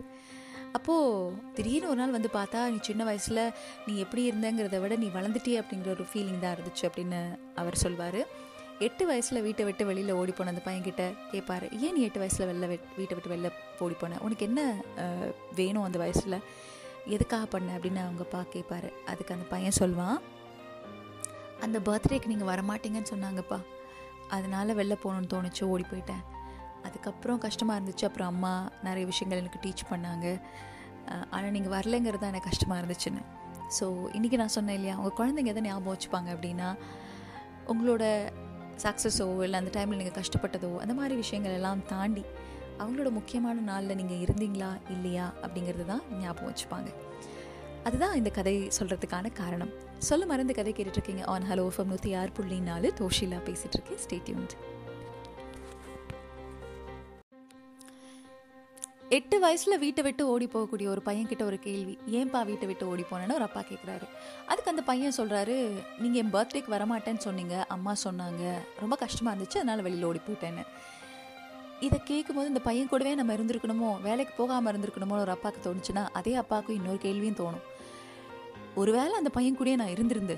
அப்போது 0.77 1.34
திடீர்னு 1.56 1.89
ஒரு 1.91 1.99
நாள் 2.01 2.15
வந்து 2.17 2.30
பார்த்தா 2.34 2.60
நீ 2.73 2.77
சின்ன 2.89 3.04
வயசில் 3.10 3.41
நீ 3.86 3.93
எப்படி 4.04 4.21
இருந்தங்கிறத 4.32 4.80
விட 4.84 4.95
நீ 5.04 5.08
வளர்ந்துட்டே 5.17 5.56
அப்படிங்கிற 5.62 5.89
ஒரு 5.95 6.06
ஃபீலிங் 6.12 6.43
தான் 6.43 6.56
இருந்துச்சு 6.56 6.84
அப்படின்னு 6.89 7.19
அவர் 7.62 7.84
சொல்வார். 7.84 8.21
எட்டு 8.88 9.04
வயசில் 9.10 9.43
வீட்டை 9.47 9.63
விட்டு 9.65 9.84
வெளியில் 9.89 10.17
ஓடி 10.19 10.32
போன 10.32 10.51
அந்த 10.54 10.63
பையன்கிட்ட 10.67 11.04
கேட்பார் 11.32 11.65
ஏன் 11.86 11.95
நீ 11.95 12.01
எட்டு 12.08 12.21
வயசில் 12.23 12.47
வெளில 12.51 12.67
வீட்டை 12.99 13.13
விட்டு 13.17 13.34
வெளில 13.34 13.49
ஓடி 13.86 13.95
போன? 13.99 14.17
உனக்கு 14.27 14.45
என்ன 14.49 14.62
வேணும் 15.60 15.88
அந்த 15.88 15.97
வயசில்? 16.04 16.38
எதுக்காக 17.15 17.45
பண்ண? 17.45 17.69
அப்படின்னு 17.77 18.01
அவங்க 18.06 18.23
அப்பா 18.27 18.41
கேட்பாரு. 18.56 18.89
அதுக்கு 19.06 19.36
அந்த 19.36 19.47
பையன் 19.54 19.80
சொல்வான் 19.82 20.19
அந்த 21.65 21.80
பர்த்டேக்கு 21.88 22.32
நீங்கள் 22.34 22.51
வரமாட்டீங்கன்னு 22.51 23.12
சொன்னாங்கப்பா. 23.13 23.60
அதனால் 24.36 24.77
வெளில 24.80 24.95
போகணுன்னு 25.04 25.32
தோணுச்சு 25.34 25.63
ஓடி 25.73 25.86
போயிட்டேன். 25.91 26.23
அதுக்கப்புறம் 26.88 27.39
கஷ்டமாக 27.46 27.78
இருந்துச்சு. 27.80 28.06
அப்புறம் 28.10 28.30
அம்மா 28.34 28.54
நிறைய 28.88 29.06
விஷயங்கள் 29.12 29.41
எனக்கு 29.44 29.62
டீச் 29.65 29.84
பண்ணாங்க. 29.91 30.28
ஆனால் 31.36 31.54
நீங்கள் 31.56 31.74
வரலைங்கிறது 31.78 32.22
தான் 32.24 32.34
எனக்கு 32.34 32.50
கஷ்டமாக 32.52 32.80
இருந்துச்சுன்னு. 32.82 33.24
ஸோ 33.78 33.86
இன்றைக்கி 34.17 34.38
நான் 34.41 34.56
சொன்னேன் 34.58 34.78
இல்லையா 34.80 34.96
உங்கள் 35.00 35.17
குழந்தைங்க 35.20 35.52
எதை 35.54 35.63
ஞாபகம் 35.67 35.94
வச்சுப்பாங்க 35.96 36.30
அப்படின்னா 36.36 36.70
உங்களோட 37.74 38.04
சக்ஸஸோ 38.86 39.28
இல்லை 39.46 39.58
அந்த 39.62 39.72
டைமில் 39.76 40.00
நீங்கள் 40.02 40.17
கஷ்டப்பட்டதோ 40.22 40.72
அந்த 40.84 40.94
மாதிரி 41.00 41.15
விஷயங்கள் 41.24 41.56
எல்லாம் 41.60 41.82
தாண்டி 41.94 42.24
அவங்களோட 42.82 43.10
முக்கியமான 43.17 43.63
நாளில் 43.70 43.98
நீங்கள் 44.00 44.22
இருந்தீங்களா 44.26 44.70
இல்லையா 44.96 45.26
அப்படிங்கிறது 45.44 45.86
தான் 45.94 46.04
ஞாபகம் 46.22 46.50
வச்சுப்பாங்க. 46.52 46.89
அதுதான் 47.88 48.15
இந்த 48.20 48.30
கதை 48.38 48.56
சொல்கிறதுக்கான 48.78 49.32
காரணம். 49.41 49.72
சொல்ல 50.08 50.26
மறந்து 50.32 50.54
கதை 50.60 50.72
கேட்டுட்ருக்கீங்க 50.78 51.24
ஆன் 51.34 51.48
ஹலோ 51.50 51.65
ஃபம் 51.76 51.91
நூற்றி 51.94 52.12
ஆறு 52.20 52.32
புள்ளி 52.38 52.58
நாலு 52.70 52.89
தோஷிலா 53.00 53.39
பேசிகிட்ருக்கேன் 53.48 54.02
ஸ்டேட்யூன்ட் 54.06 54.56
எட்டு 59.15 59.38
வயசில் 59.43 59.82
வீட்டை 59.82 60.02
விட்டு 60.06 60.24
ஓடி 60.34 60.45
போகக்கூடிய 60.52 60.88
ஒரு 60.91 61.02
பையன்கிட்ட 61.08 61.43
ஒரு 61.47 61.58
கேள்வி. 61.65 61.93
ஏன்பா 62.19 62.39
வீட்டை 62.50 62.65
விட்டு 62.69 62.86
ஓடி 62.91 63.04
போனேன்னு 63.10 63.36
ஒரு 63.38 63.45
அப்பா 63.47 63.62
கேட்குறாரு 63.71 64.06
அதுக்கு 64.52 64.71
அந்த 64.74 64.84
பையன் 64.89 65.15
சொல்கிறாரு 65.17 65.56
நீங்கள் 66.04 66.19
என் 66.21 66.32
பர்த்டேக்கு 66.36 66.74
வரமாட்டேன்னு 66.76 67.24
சொன்னீங்க. 67.26 67.56
அம்மா 67.76 67.93
சொன்னாங்க. 68.06 68.43
ரொம்ப 68.84 68.97
கஷ்டமாக 69.04 69.34
இருந்துச்சு. 69.34 69.60
அதனால் 69.62 69.84
வெளியில் 69.88 70.08
ஓடி 70.12 70.21
போயிட்டேன்னு. 70.28 70.63
இதை 71.88 72.00
கேட்கும்போது 72.12 72.52
இந்த 72.54 72.63
பையன் 72.69 72.89
கூடவே 72.93 73.13
நம்ம 73.19 73.36
இருந்திருக்கணுமோ 73.38 73.91
வேலைக்கு 74.08 74.34
போகாமல் 74.39 74.71
இருந்திருக்கணுமோ 74.74 75.19
ஒரு 75.26 75.36
அப்பாவுக்கு 75.36 75.65
தோணுச்சுன்னா 75.67 76.06
அதே 76.21 76.36
அப்பாவுக்கும் 76.43 76.78
இன்னொரு 76.80 77.00
கேள்வியும் 77.08 77.39
தோணும். 77.43 77.67
ஒருவேளை 78.82 79.13
அந்த 79.21 79.32
பையன் 79.38 79.58
கூடயே 79.62 79.78
நான் 79.84 79.95
இருந்திருந்து 79.97 80.36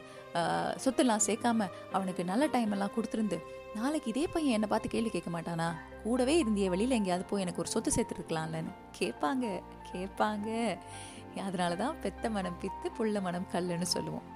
சொத்தெல்லாம் 0.84 1.26
சேர்க்காம 1.30 1.68
அவனுக்கு 1.96 2.24
நல்ல 2.34 2.44
டைம் 2.54 2.72
எல்லாம் 2.78 2.96
கொடுத்துருந்து 3.00 3.40
நாளைக்கு 3.80 4.10
இதே 4.16 4.28
பையன் 4.36 4.56
என்னை 4.58 4.70
பார்த்து 4.72 4.96
கேள்வி 4.96 5.12
கேட்க 5.16 5.32
மாட்டானா? 5.36 5.68
கூடவே 6.04 6.38
இருந்திய 6.38 6.70
வெளியில் 6.70 6.98
எங்கேயாவது 6.98 7.30
போய் 7.30 7.42
எனக்கு 7.42 7.62
ஒரு 7.62 7.70
சொத்து 7.70 7.92
சேர்த்துருக்கலாம்லன்னு. 7.96 8.72
கேட்பாங்க 9.00 9.46
கேட்பாங்க. 9.92 10.78
அதனால 11.46 11.76
தான் 11.76 11.96
பெத்த 12.02 12.30
மனம் 12.30 12.58
பித்து 12.62 12.88
புள்ள 12.98 13.22
மனம் 13.22 13.48
கல்லுன்னு 13.54 13.88
சொல்லுவோம். 13.96 14.28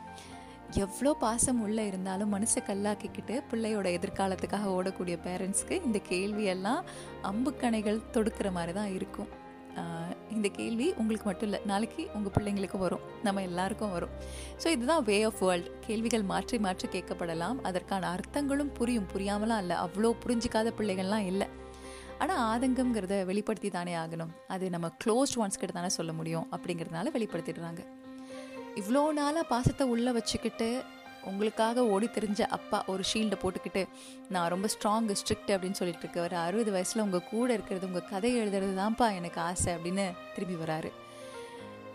எவ்வளோ 0.71 1.13
பாசம் 1.13 1.61
உள்ளே 1.61 1.87
இருந்தாலும் 1.87 2.33
மனசை 2.33 2.61
கல்லாக்கிக்கிட்டு 2.65 3.35
பிள்ளையோட 3.51 3.87
எதிர்காலத்துக்காக 3.97 4.71
ஓடக்கூடிய 4.77 5.15
பேரண்ட்ஸ்க்கு 5.25 5.75
இந்த 5.85 5.99
கேள்வியெல்லாம் 6.09 6.81
அம்புக்கணைகள் 7.23 8.01
தொடுக்கிற 8.13 8.51
மாதிரி 8.51 8.73
தான் 8.73 8.93
இருக்கும். 8.93 9.36
இந்த 10.35 10.47
கேள்வி 10.57 10.87
உங்களுக்கு 11.01 11.27
மட்டும் 11.29 11.47
இல்லை 11.49 11.59
நாளைக்கு 11.71 12.03
உங்கள் 12.17 12.33
பிள்ளைங்களுக்கும் 12.35 12.83
வரும். 12.85 13.03
நம்ம 13.25 13.43
எல்லாருக்கும் 13.49 13.93
வரும். 13.95 14.13
ஸோ 14.61 14.67
இதுதான் 14.75 15.03
வே 15.09 15.17
ஆஃப் 15.29 15.41
வேர்ல்ட் 15.43 15.69
கேள்விகள் 15.85 16.25
மாற்றி 16.31 16.57
மாற்றி 16.65 16.87
கேட்கப்படலாம். 16.95 17.59
அதற்கான 17.69 18.09
அர்த்தங்களும் 18.15 18.71
புரியும். 18.79 19.07
புரியாமலாம் 19.13 19.61
இல்லை. 19.65 19.77
அவ்வளோ 19.85 20.11
புரிஞ்சிக்காத 20.25 20.73
பிள்ளைகள்லாம் 20.79 21.27
இல்லை. 21.31 21.47
ஆனால் 22.23 22.41
ஆதங்கம்ங்கிறத 22.51 23.15
வெளிப்படுத்தி 23.29 23.69
தானே 23.77 23.95
ஆகணும். 24.03 24.33
அது 24.53 24.65
நம்ம 24.75 24.87
க்ளோஸ்ட் 25.03 25.39
ஒன்ஸ் 25.41 25.59
கிட்ட 25.61 25.73
தானே 25.79 25.91
சொல்ல 25.97 26.11
முடியும். 26.19 26.47
அப்படிங்கிறதுனால 26.55 27.11
வெளிப்படுத்திடுறாங்க. 27.17 27.83
இவ்வளோ 28.81 29.03
நாளாக 29.19 29.45
பாசத்தை 29.51 29.85
உள்ளே 29.93 30.11
வச்சுக்கிட்டு 30.17 30.69
உங்களுக்காக 31.23 31.85
ஓடி 31.85 32.09
தெரிஞ்ச 32.17 32.41
அப்பா 32.57 32.83
ஒரு 32.87 33.03
ஷீல்டை 33.13 33.37
போட்டுக்கிட்டு 33.43 33.87
நான் 34.29 34.49
ரொம்ப 34.53 34.69
ஸ்ட்ராங் 34.75 35.09
ஸ்ட்ரிக்ட் 35.21 35.51
அப்படின்னு 35.55 35.79
சொல்லிட்டு 35.81 36.03
இருக்க. 36.05 36.21
ஒரு 36.21 36.35
அறுபது 36.35 36.71
வயசில் 36.71 37.03
உங்கள் 37.05 37.27
கூட 37.33 37.53
இருக்கிறது 37.53 37.85
உங்கள் 37.85 38.09
கதை 38.13 38.31
எழுதுறது 38.41 38.75
தான்ப்பா 38.83 39.09
எனக்கு 39.19 39.41
ஆசை 39.41 39.73
அப்படின்னு 39.73 40.05
திரும்பி 40.35 40.57
வராரு. 40.63 40.91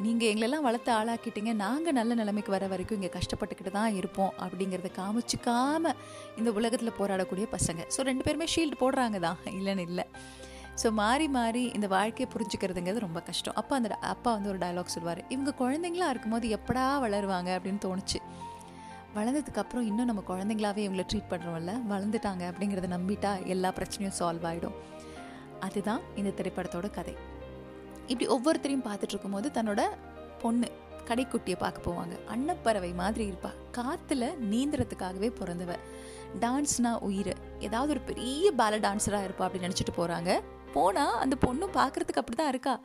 நீங்கள் 0.04 0.28
எங்களெல்லாம் 0.32 0.66
வளர்த்து 0.66 0.92
ஆளாக்கிட்டீங்க. 0.92 1.52
நாங்கள் 1.52 1.96
நல்ல 1.98 2.14
நிலைமைக்கு 2.14 2.54
வர 2.54 2.66
வரைக்கும் 2.66 2.98
இங்கே 2.98 3.10
கஷ்டப்பட்டுக்கிட்டு 3.18 3.70
தான் 3.70 3.94
இருப்போம் 3.94 4.32
அப்படிங்கிறத 4.44 4.90
காமிச்சிக்காம 5.00 5.92
இந்த 6.36 6.50
உலகத்தில் 6.50 6.98
போராடக்கூடிய 7.00 7.46
பசங்க. 7.56 7.82
ஸோ 7.96 8.00
ரெண்டு 8.02 8.24
பேருமே 8.28 8.46
ஷீல்டு 8.54 8.80
போடுறாங்க 8.80 9.18
தான். 9.18 9.38
இல்லைன்னு 9.58 9.78
இல்லை. 9.78 10.06
ஸோ 10.82 10.90
மாறி 10.92 11.28
மாறி 11.28 11.62
இந்த 11.76 11.86
வாழ்க்கையை 11.86 12.32
புரிஞ்சுக்கிறதுங்கிறது 12.34 12.98
ரொம்ப 12.98 13.20
கஷ்டம். 13.20 13.54
அப்போ 13.54 13.74
அந்த 13.76 13.88
அப்பா 13.94 14.32
வந்து 14.32 14.48
ஒரு 14.48 14.58
டைலாக் 14.58 14.94
சொல்லுவார். 14.94 15.20
இவங்க 15.28 15.54
குழந்தைங்களா 15.62 16.08
இருக்கும்போது 16.12 16.48
எப்படா 16.58 16.86
வளருவாங்க? 17.04 17.50
அப்படின்னு 17.58 17.82
தோணுச்சு. 17.86 18.20
வளர்ந்ததுக்கு 19.14 19.60
அப்புறம் 19.62 19.86
இன்னும் 19.86 20.06
நம்ம 20.06 20.22
குழந்தைங்களாவே 20.28 20.82
இவங்களை 20.84 21.04
ட்ரீட் 21.12 21.30
பண்ணுறோம்ல 21.30 21.72
வளர்ந்துட்டாங்க 21.90 22.42
அப்படிங்கிறத 22.50 22.88
நம்பிட்டா 22.96 23.46
எல்லா 23.46 23.72
பிரச்சனையும் 23.72 24.16
சால்வ் 24.18 24.46
ஆகிடும் 24.50 24.76
அதுதான் 25.60 26.00
இந்த 26.16 26.30
திரைப்படத்தோட 26.30 26.90
கதை. 26.90 27.16
இப்படி 28.06 28.26
ஒவ்வொருத்தரையும் 28.30 28.86
பார்த்துட்டு 28.86 29.12
இருக்கும்போது 29.14 29.48
தன்னோட 29.54 29.82
பொண்ணு 30.38 30.68
கடைக்குட்டியை 31.08 31.56
பார்க்க 31.58 31.90
போவாங்க. 31.90 32.24
அன்னப்பறவை 32.26 32.94
மாதிரி 32.94 33.24
இருப்பா. 33.30 33.50
காற்றுல 33.78 34.24
நீந்துறதுக்காகவே 34.50 35.28
பிறந்தவ. 35.40 35.76
டான்ஸ்னா 36.40 36.92
உயிர். 36.98 37.32
ஏதாவது 37.58 37.90
ஒரு 37.90 38.00
பெரிய 38.00 38.52
பேல 38.52 38.80
டான்ஸராக 38.86 39.26
இருப்பா 39.26 39.46
அப்படின்னு 39.46 39.68
நினச்சிட்டு 39.68 39.94
போகிறாங்க 39.96 40.40
போனால் 40.72 41.18
அந்த 41.18 41.36
பொண்ணு 41.36 41.66
பார்க்குறதுக்கு 41.66 42.20
அப்படி 42.20 42.36
தான் 42.36 42.48
இருக்கா 42.48 42.80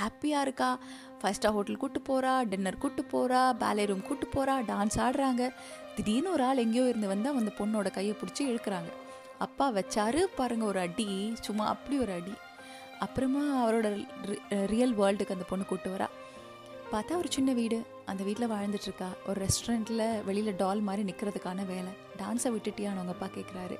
ஹாப்பியாக 0.00 0.40
இருக்கா. 0.40 0.78
ஃபைவ் 1.20 1.36
ஸ்டார் 1.38 1.54
ஹோட்டல் 1.56 1.80
கூட்டு 1.82 2.00
போகிறா 2.08 2.32
டின்னர் 2.50 2.82
கூட்டு 2.82 3.02
போகிறா 3.12 3.40
பேலே 3.62 3.84
ரூம் 3.90 4.06
கூட்டு 4.08 4.26
போகிறா 4.34 4.54
டான்ஸ் 4.70 4.96
ஆடுறாங்க. 5.06 5.42
திடீர்னு 5.96 6.32
ஒரு 6.32 6.42
ஆள் 6.48 6.62
எங்கேயோ 6.64 6.84
இருந்து 6.90 7.08
வந்து 7.14 7.28
அந்த 7.40 7.52
பொண்ணோட 7.58 7.88
கையை 7.96 8.14
பிடிச்சி 8.20 8.42
இழுக்கிறாங்க. 8.50 8.90
அப்பா 9.46 9.66
வச்சாரு 9.78 10.20
பாருங்க 10.38 10.64
ஒரு 10.72 10.80
அடி 10.86 11.08
சும்மா 11.46 11.66
அப்படி 11.74 11.98
ஒரு 12.04 12.12
அடி. 12.18 12.34
அப்புறமா 13.04 13.42
அவரோட 13.62 13.88
ரியல் 14.72 14.94
வேர்ல்டுக்கு 15.00 15.36
அந்த 15.36 15.46
பொண்ணு 15.50 15.64
கூட்டு 15.66 15.90
வரா. 15.94 16.08
பார்த்தா 16.92 17.18
ஒரு 17.22 17.28
சின்ன 17.36 17.50
வீடு 17.60 17.78
அந்த 18.10 18.22
வீட்டில் 18.28 18.52
வாழ்ந்துட்டுருக்கா 18.52 19.08
ஒரு 19.28 19.38
ரெஸ்டாரண்ட்டில் 19.46 20.04
வெளியில் 20.28 20.58
டால் 20.62 20.86
மாதிரி 20.88 21.04
நிற்கிறதுக்கான 21.10 21.66
வேலை. 21.74 21.92
டான்ஸை 22.20 22.50
விட்டுட்டியான்னு 22.54 22.98
அவங்க 22.98 23.12
அப்பா 23.12 23.26
கேட்குறாரு 23.26 23.76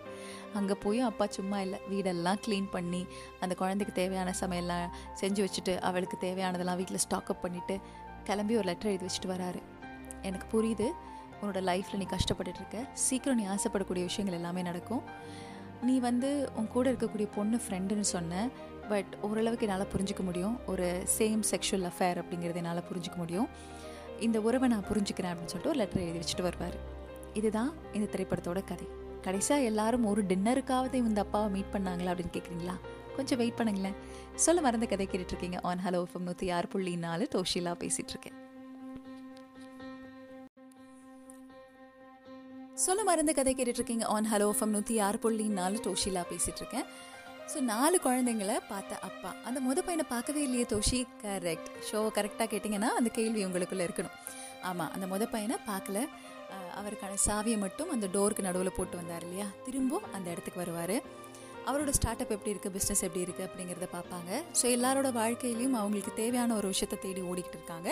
அங்கே 0.54 0.74
போயும் 0.74 1.06
அப்பா 1.06 1.26
சும்மா 1.26 1.60
இல்லை. 1.60 1.78
வீடெல்லாம் 1.90 2.40
க்ளீன் 2.46 2.68
பண்ணி 2.70 3.06
அந்த 3.40 3.54
குழந்தைக்கு 3.54 3.94
தேவையான 4.02 4.34
சமையல்லாம் 4.40 4.88
செஞ்சு 5.20 5.46
வச்சுட்டு 5.46 5.80
அவளுக்கு 5.80 6.16
தேவையானதெல்லாம் 6.20 6.76
வீட்டில் 6.76 7.04
ஸ்டாக்அப் 7.08 7.42
பண்ணிவிட்டு 7.42 7.80
கிளம்பி 8.24 8.56
ஒரு 8.56 8.64
லெட்டர் 8.64 8.90
எழுதி 8.90 9.06
வச்சுட்டு 9.06 9.30
வராரு. 9.36 9.60
எனக்கு 10.22 10.46
புரியுது. 10.54 10.88
உன்னோட 11.42 11.60
லைஃப்பில் 11.68 11.96
நீ 11.96 12.06
கஷ்டப்பட்டுட்டு 12.10 12.60
இருக்க. 12.62 12.78
சீக்கிரம் 12.92 13.38
நீ 13.38 13.44
ஆசைப்படக்கூடிய 13.44 14.04
விஷயங்கள் 14.10 14.38
எல்லாமே 14.38 14.62
நடக்கும். 14.62 15.02
நீ 15.82 15.98
வந்து 15.98 16.50
உன் 16.56 16.68
கூட 16.68 16.92
இருக்கக்கூடிய 16.92 17.28
பொண்ணு 17.34 17.60
ஃப்ரெண்டுன்னு 17.68 18.08
சொன்ன 18.14 18.48
பட் 18.88 19.16
ஓரளவுக்கு 19.20 19.66
என்னால் 19.66 19.86
புரிஞ்சிக்க 19.96 20.20
முடியும். 20.20 20.60
ஒரு 20.66 21.04
சேம் 21.18 21.42
செக்ஷுவல் 21.50 21.86
அஃபேர் 21.90 22.18
அப்படிங்கிறது 22.22 22.54
என்னால் 22.54 22.84
புரிஞ்சிக்க 22.92 23.16
முடியும். 23.16 23.48
இந்த 24.20 24.40
உறவை 24.40 24.68
நான் 24.68 24.84
புரிஞ்சுக்கிறேன் 24.84 25.30
அப்படின்னு 25.32 25.52
சொல்லிட்டு 25.52 25.68
ஒரு 25.68 25.78
லெட்டர் 25.78 26.02
எழுதி 26.02 26.18
வச்சுட்டு 26.18 26.42
வருவார். 26.42 26.98
இதுதான் 27.38 27.70
இந்த 27.96 28.06
திரைப்படத்தோட 28.14 28.60
கதை. 28.70 28.86
கடைசியாக 29.26 29.68
எல்லாரும் 29.70 30.04
ஒரு 30.10 30.20
டின்னருக்காவது 30.30 30.96
இந்த 31.08 31.20
அப்பாவை 31.24 31.48
மீட் 31.54 31.72
பண்ணாங்களா 31.74 32.12
அப்படின்னு 32.12 32.34
கேட்குறீங்களா 32.36 32.76
கொஞ்சம் 33.16 33.38
வெயிட் 33.40 33.58
பண்ணுங்களேன். 33.58 33.96
சொல்ல 34.44 34.60
மறந்த 34.66 34.86
கதை 34.92 35.06
கேட்டுட்ருக்கீங்க. 35.12 35.58
ஆன் 35.70 35.82
ஹலோ 35.86 36.00
ஃபம் 36.10 36.26
நூற்றி 36.28 36.46
ஆறு 36.56 36.68
புள்ளி 36.74 36.94
நாலு 37.06 37.24
தோஷிலா 37.34 37.72
பேசிட்டு 37.82 38.12
இருக்கேன் 38.14 38.38
சொல்ல 42.84 43.00
மறந்த 43.10 43.32
கதை 43.38 43.52
கேட்டுட்ருக்கீங்க. 43.58 44.04
ஆன் 44.16 44.28
ஹலோ 44.32 44.48
ஃபம் 44.58 44.74
நூற்றி 44.76 44.94
ஆறு 45.06 45.18
புள்ளி 45.24 45.46
நாலு 45.60 45.78
தோஷிலா 45.86 46.22
பேசிட்டு 46.32 46.62
இருக்கேன் 46.62 46.86
ஸோ 47.52 47.60
நாலு 47.72 47.96
குழந்தைங்கள 48.04 48.52
பார்த்த 48.72 48.98
அப்பா. 49.08 49.30
அந்த 49.48 49.58
முத 49.68 49.78
பையனை 49.86 50.04
பார்க்கவே 50.12 50.40
இல்லையே 50.46 50.66
தோஷி. 50.72 51.00
கரெக்ட் 51.22 51.70
ஷோ 51.88 52.00
கரெக்டாக 52.16 52.46
கேட்டிங்கன்னா 52.52 52.90
அந்த 52.98 53.10
கேள்வி 53.16 53.40
உங்களுக்குள்ளே 53.46 53.86
இருக்கணும். 53.88 54.16
ஆமாம் 54.68 54.92
அந்த 54.96 55.06
முத 55.12 55.24
பையனை 55.34 55.56
பார்க்கல. 55.70 56.00
அவருக்கான 56.80 57.16
சாவியை 57.26 57.58
மட்டும் 57.64 57.90
அந்த 57.94 58.06
டோருக்கு 58.14 58.46
நடுவில் 58.48 58.76
போட்டு 58.76 58.96
வந்தார் 58.96 59.24
இல்லையா? 59.26 59.48
திரும்பவும் 59.66 60.06
அந்த 60.16 60.26
இடத்துக்கு 60.30 60.62
வருவார். 60.62 60.96
அவரோட 61.68 61.90
ஸ்டார்ட் 61.96 62.22
அப் 62.22 62.32
எப்படி 62.34 62.52
இருக்குது 62.52 62.74
பிஸ்னஸ் 62.76 63.02
எப்படி 63.06 63.22
இருக்குது 63.24 63.46
அப்படிங்கிறத 63.48 63.86
பார்ப்பாங்க. 63.96 64.30
ஸோ 64.60 64.64
எல்லாரோட 64.76 65.08
வாழ்க்கையிலையும் 65.18 65.76
அவங்களுக்கு 65.80 66.12
தேவையான 66.20 66.54
ஒரு 66.54 66.68
விஷயத்தை 66.72 66.98
தேடி 67.02 67.22
ஓடிக்கிட்டு 67.30 67.58
இருக்காங்க. 67.58 67.88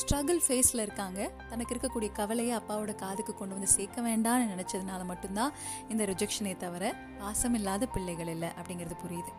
ஸ்ட்ரகிள் 0.00 0.40
ஃபேஸில் 0.46 0.84
இருக்காங்க. 0.86 1.20
தனக்கு 1.50 1.74
இருக்கக்கூடிய 1.74 2.12
கவலையை 2.20 2.54
அப்பாவோட 2.60 2.94
காதுக்கு 3.04 3.34
கொண்டு 3.34 3.56
வந்து 3.58 3.70
சேர்க்க 3.76 4.06
வேண்டாம்னு 4.08 4.48
நினச்சதுனால 4.54 5.04
மட்டும்தான் 5.12 5.52
இந்த 5.88 6.04
ரிஜெக்ஷனே 6.12 6.56
தவிர 6.64 6.94
பாசம் 7.20 7.54
இல்லாத 7.60 7.86
பிள்ளைகள் 7.96 8.32
இல்லை 8.36 8.50
அப்படிங்கிறது 8.60 8.98
புரியுது. 9.04 9.32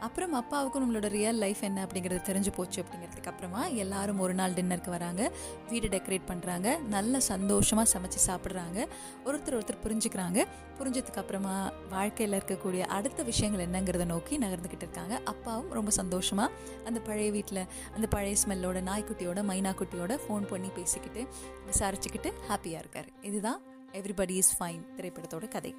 அப்புறம் 0.00 0.32
அப்பாவுக்கும் 0.32 0.82
நம்மளோட 0.82 1.08
ரியல் 1.08 1.36
லைஃப் 1.36 1.62
என்ன 1.62 1.84
அப்படிங்கிறது 1.84 2.20
தெரிஞ்சு 2.28 2.52
போச்சு 2.56 2.82
அப்படிங்கிறதுக்கு 2.82 3.30
அப்புறமா 3.32 3.66
எல்லாரும் 3.82 4.18
ஒரு 4.18 4.34
நாள் 4.34 4.52
டின்னருக்கு 4.52 4.88
வராங்க. 4.88 5.22
வீடு 5.70 5.88
டெக்கரேட் 5.88 6.26
பண்ணுறாங்க 6.28 6.68
நல்ல 6.94 7.20
சந்தோஷமாக 7.20 7.90
சமைச்சு 7.94 8.20
சாப்பிட்றாங்க. 8.26 8.88
ஒருத்தர் 9.24 9.56
ஒருத்தர் 9.58 9.82
புரிஞ்சுக்கிறாங்க. 9.84 10.46
புரிஞ்சதுக்கு 10.78 11.20
அப்புறமா 11.22 11.72
வாழ்க்கையில் 11.90 12.38
இருக்கக்கூடிய 12.38 12.80
அடுத்த 12.80 13.22
விஷயங்கள் 13.22 13.66
என்னங்கிறத 13.66 14.04
நோக்கி 14.04 14.38
நகர்ந்துக்கிட்டு 14.38 14.86
இருக்காங்க. 14.86 15.20
அப்பாவும் 15.24 15.72
ரொம்ப 15.78 15.90
சந்தோஷமாக 15.90 16.52
அந்த 16.84 17.00
பழைய 17.00 17.30
வீட்டில் 17.30 17.66
அந்த 17.94 18.06
பழைய 18.06 18.36
ஸ்மெல்லோட 18.44 18.80
நாய்க்குட்டியோட 18.90 19.42
மைனாக்குட்டியோட 19.52 20.18
ஃபோன் 20.24 20.46
பண்ணி 20.46 20.68
பேசிக்கிட்டு 20.68 21.26
விசாரிச்சுக்கிட்டு 21.70 22.32
ஹாப்பியாக 22.48 22.82
இருக்கார். 22.84 23.10
இதுதான் 23.22 23.60
எவ்ரிபடி 23.92 24.36
இஸ் 24.42 24.56
ஃபைன் 24.58 24.82
திரைப்படத்தோட 24.96 25.48
கதை. 25.48 25.74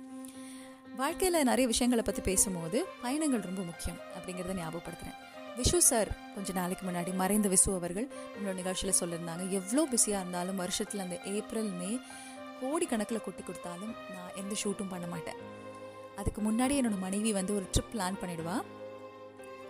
வாழ்க்கையில் 0.97 1.43
நிறைய 1.43 1.67
விஷயங்களை 1.67 2.03
பற்றி 2.03 2.21
பேசும்போது 2.21 2.85
பயணங்கள் 3.01 3.41
ரொம்ப 3.41 3.61
முக்கியம் 3.61 3.99
அப்படிங்கிறத 4.15 4.55
ஞாபகப்படுத்துகிறேன் 4.55 5.19
விஷு 5.57 5.77
சார் 5.77 6.09
கொஞ்ச 6.35 6.53
நாளைக்கு 6.53 6.91
முன்னாடி 6.91 7.13
மறைந்த 7.13 7.49
விசு 7.49 7.75
அவர்கள் 7.75 8.07
நம்மளோட 8.33 8.53
நிகழ்ச்சியில் 8.53 8.99
சொல்லியிருந்தாங்க 8.99 9.49
எவ்வளோ 9.49 9.85
பிஸியாக 9.85 10.21
இருந்தாலும் 10.21 10.55
வருஷத்தில் 10.55 11.01
அந்த 11.01 11.19
ஏப்ரல் 11.25 11.71
மே 11.71 11.99
கோடிக்கணக்கில் 12.61 13.23
கொட்டி 13.23 13.43
கொடுத்தாலும் 13.43 13.93
நான் 14.09 14.35
எந்த 14.35 14.55
ஷூட்டும் 14.63 14.89
பண்ண 14.89 15.07
மாட்டேன். 15.07 15.35
அதுக்கு 16.15 16.41
முன்னாடி 16.41 16.73
என்னோட 16.79 16.99
மனைவி 16.99 17.33
வந்து 17.33 17.55
ஒரு 17.55 17.65
ட்ரிப் 17.73 17.97
பிளான் 17.97 18.19
பண்ணிடுவா. 18.21 18.61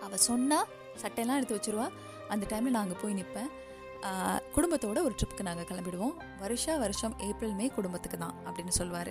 அவள் 0.00 0.18
சொன்னால் 0.18 0.66
சட்டையெல்லாம் 1.02 1.36
எடுத்து 1.36 1.56
வச்சுருவா. 1.56 1.88
அந்த 2.28 2.46
டைமில் 2.46 2.74
நான் 2.74 2.82
அங்கே 2.82 2.96
போய் 3.02 3.14
நிற்பேன் 3.14 3.50
குடும்பத்தோட 4.54 4.98
ஒரு 5.06 5.14
ட்ரிப்புக்கு 5.18 5.48
நாங்கள் 5.48 5.68
கிளம்பிடுவோம். 5.70 6.14
வருஷா 6.42 6.74
வருஷம் 6.84 7.14
ஏப்ரல் 7.28 7.56
மே 7.60 7.66
குடும்பத்துக்கு 7.78 8.18
தான் 8.24 8.36
அப்படின்னு 8.46 8.74
சொல்லுவார் 8.78 9.10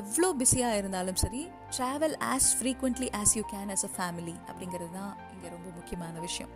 எவ்வளோ 0.00 0.28
பிஸியாக 0.40 0.78
இருந்தாலும் 0.80 1.18
சரி 1.22 1.40
travel 1.76 2.16
as 2.32 2.48
frequently 2.58 3.08
as 3.20 3.34
you 3.38 3.42
can 3.54 3.72
as 3.74 3.84
a 3.88 3.90
family 3.96 4.34
அப்படிங்கிறது 4.50 4.92
தான் 5.00 5.12
இங்கே 5.34 5.48
ரொம்ப 5.56 5.68
முக்கியமான 5.78 6.14
விஷயம். 6.26 6.52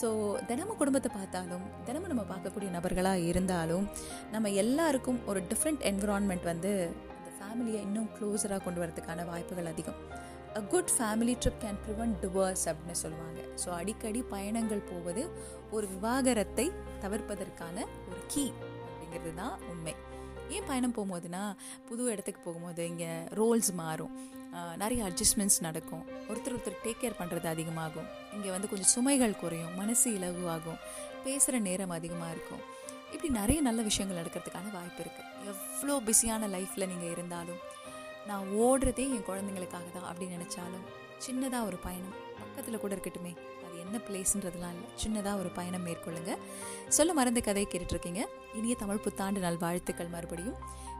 ஸோ 0.00 0.08
தினமும் 0.48 0.80
குடும்பத்தை 0.80 1.10
பார்த்தாலும் 1.18 1.64
தினமும் 1.86 2.12
நம்ம 2.12 2.24
பார்க்கக்கூடிய 2.32 2.70
நபர்களாக 2.76 3.26
இருந்தாலும் 3.30 3.86
நம்ம 4.34 4.50
எல்லாருக்கும் 4.64 5.20
ஒரு 5.30 5.42
டிஃப்ரெண்ட் 5.52 5.84
என்விரான்மெண்ட் 5.90 6.46
வந்து 6.52 6.72
அந்த 7.16 7.30
ஃபேமிலியை 7.38 7.80
இன்னும் 7.86 8.10
க்ளோஸராக 8.18 8.62
கொண்டு 8.66 8.82
வரதுக்கான 8.82 9.26
வாய்ப்புகள் 9.30 9.70
அதிகம். 9.72 9.98
A 10.58 10.60
good 10.72 10.92
family 10.94 11.34
trip 11.42 11.60
can 11.64 11.76
prevent 11.84 12.16
divorce 12.22 12.64
அப்படின்னு 12.70 12.96
சொல்லுவாங்க. 13.02 13.40
ஸோ 13.62 13.68
அடிக்கடி 13.80 14.20
பயணங்கள் 14.32 14.82
போவது 14.92 15.22
ஒரு 15.76 15.86
விவாகரத்தை 15.94 16.66
தவிர்ப்பதற்கான 17.04 17.76
ஒரு 18.08 18.20
கீ 18.32 18.44
அப்படிங்கிறது 18.86 19.32
தான் 19.42 19.54
உண்மை. 19.72 19.94
ஏன் 20.56 20.66
பயணம் 20.70 20.94
போகும்போதுனா 20.96 21.42
புது 21.88 22.10
இடத்துக்கு 22.14 22.40
போகும்போது 22.46 22.82
இங்கே 22.92 23.10
ரோல்ஸ் 23.40 23.70
மாறும். 23.82 24.14
நிறைய 24.82 25.00
அட்ஜஸ்ட்மெண்ட்ஸ் 25.08 25.60
நடக்கும். 25.66 26.04
ஒருத்தர் 26.30 26.54
ஒருத்தர் 26.56 26.80
டேக் 26.84 27.00
கேர் 27.02 27.18
பண்ணுறது 27.20 27.48
அதிகமாகும். 27.54 28.08
இங்கே 28.36 28.50
வந்து 28.54 28.70
கொஞ்சம் 28.72 28.92
சுமைகள் 28.96 29.40
குறையும். 29.42 29.72
மனசு 29.80 30.08
இலகுவாகும். 30.18 30.80
பேசுகிற 31.26 31.56
நேரம் 31.68 31.96
அதிகமாக 31.98 32.34
இருக்கும். 32.36 32.62
இப்படி 33.14 33.30
நிறைய 33.40 33.60
நல்ல 33.68 33.80
விஷயங்கள் 33.90 34.20
நடக்கிறதுக்கான 34.20 34.72
வாய்ப்பு 34.78 35.00
இருக்குது 35.04 35.28
எவ்வளோ 35.52 35.94
பிஸியான 36.08 36.48
லைஃப்பில் 36.56 36.90
நீங்கள் 36.90 37.12
இருந்தாலும் 37.14 37.60
நான் 38.26 38.46
ஓடுறதே 38.58 39.04
என் 39.10 39.28
குழந்தைங்களுக்காக 39.28 39.88
தான் 39.92 40.08
அப்படின்னு 40.10 40.36
நினச்சாலும் 40.36 40.86
சின்னதாக 41.26 41.66
ஒரு 41.66 41.76
பயணம் 41.76 42.16
பக்கத்தில் 42.38 42.80
கூட 42.80 42.94
இருக்கட்டுமே 42.94 43.32
என்ன 43.90 44.00
பிளேஸ்ன்றதுலாம் 44.08 44.74
இல்லை. 44.76 44.88
சின்னதாக 45.04 45.40
ஒரு 45.42 45.50
பயணம் 45.56 45.86
மேற்கொள்ளுங்க. 45.86 46.32
சொல்ல 46.96 47.12
மறந்த 47.18 47.40
கதையை 47.48 47.66
கேட்டுட்ருக்கீங்க. 47.70 48.22
இனிய 48.58 48.74
தமிழ் 48.82 49.02
புத்தாண்டு 49.06 49.40
நாள் 49.44 49.58
வாழ்த்துக்கள் 49.64 50.14
மறுபடியும். 50.14 50.58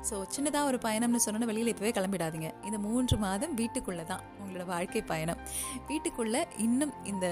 ஸோ 0.08 0.16
சின்னதாக 0.34 0.68
ஒரு 0.70 0.78
பயணம்னு 0.84 1.22
சொன்னோன்னா 1.24 1.48
வெளியில் 1.50 1.70
இப்போவே 1.72 1.90
கிளம்பிடாதீங்க. 1.96 2.48
இந்த 2.68 2.78
மூன்று 2.84 3.16
மாதம் 3.24 3.54
வீட்டுக்குள்ளே 3.60 4.04
தான் 4.12 4.22
உங்களோட 4.42 4.64
வாழ்க்கை 4.72 5.02
பயணம். 5.12 5.40
வீட்டுக்குள்ளே 5.88 6.40
இன்னும் 6.66 6.92
இந்த 7.12 7.26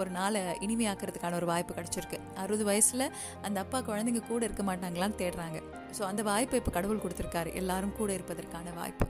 ஒரு 0.00 0.10
நாளை 0.18 0.42
இனிமையாக்கிறதுக்கான 0.66 1.38
ஒரு 1.40 1.48
வாய்ப்பு 1.52 1.74
கிடச்சிருக்கு. 1.78 2.20
அறுபது 2.42 2.66
வயசில் 2.70 3.06
அந்த 3.48 3.56
அப்பா 3.64 3.80
குழந்தைங்க 3.90 4.22
கூட 4.30 4.42
இருக்க 4.48 4.64
மாட்டாங்களான்னு 4.70 5.20
தேடுறாங்க. 5.24 5.60
ஸோ 5.98 6.04
அந்த 6.10 6.22
வாய்ப்பை 6.30 6.58
இப்போ 6.60 6.72
கடவுள் 6.78 7.02
கொடுத்துருக்காரு. 7.04 7.52
எல்லாரும் 7.62 7.96
கூட 8.00 8.10
இருப்பதற்கான 8.18 8.72
வாய்ப்பு. 8.80 9.06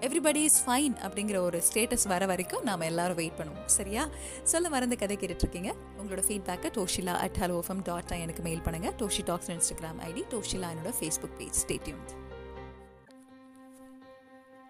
எவ்ரிபடி 0.00 0.34
இஸ் 0.34 0.62
ஃபைன் 0.66 0.94
அப்படிங்கிற 1.02 1.36
ஒரு 1.36 1.62
ஸ்டேட்டஸ் 1.72 2.08
வர 2.08 2.26
வரைக்கும் 2.26 2.62
நாம் 2.62 2.80
எல்லாரும் 2.80 3.16
வெயிட் 3.16 3.38
பண்ணுவோம். 3.38 3.66
சரியா? 3.66 4.08
சொல்ல 4.42 4.68
மறந்த 4.68 4.94
கதை 4.94 5.16
கேட்டுட்ருக்கீங்க. 5.16 5.72
உங்களோட 6.00 6.22
ஃபீட்பேக்கை 6.28 6.70
Doshila 6.76 7.14
at 7.14 7.36
hello 7.40 7.60
FM 7.68 7.82
dot 7.82 8.10
எனக்கு 8.10 8.42
மெயில் 8.42 8.60
பண்ணுங்கள் 8.60 8.94
Doshi 8.98 9.24
talks 9.24 9.50
Instagram 9.50 10.00
ID 10.06 10.24
Doshila 10.30 10.70
என்னோட 10.74 10.92
ஃபேஸ்புக் 11.00 11.36
பேஜ் 11.38 11.64
ஸ்டேட்யூன் 11.66 12.24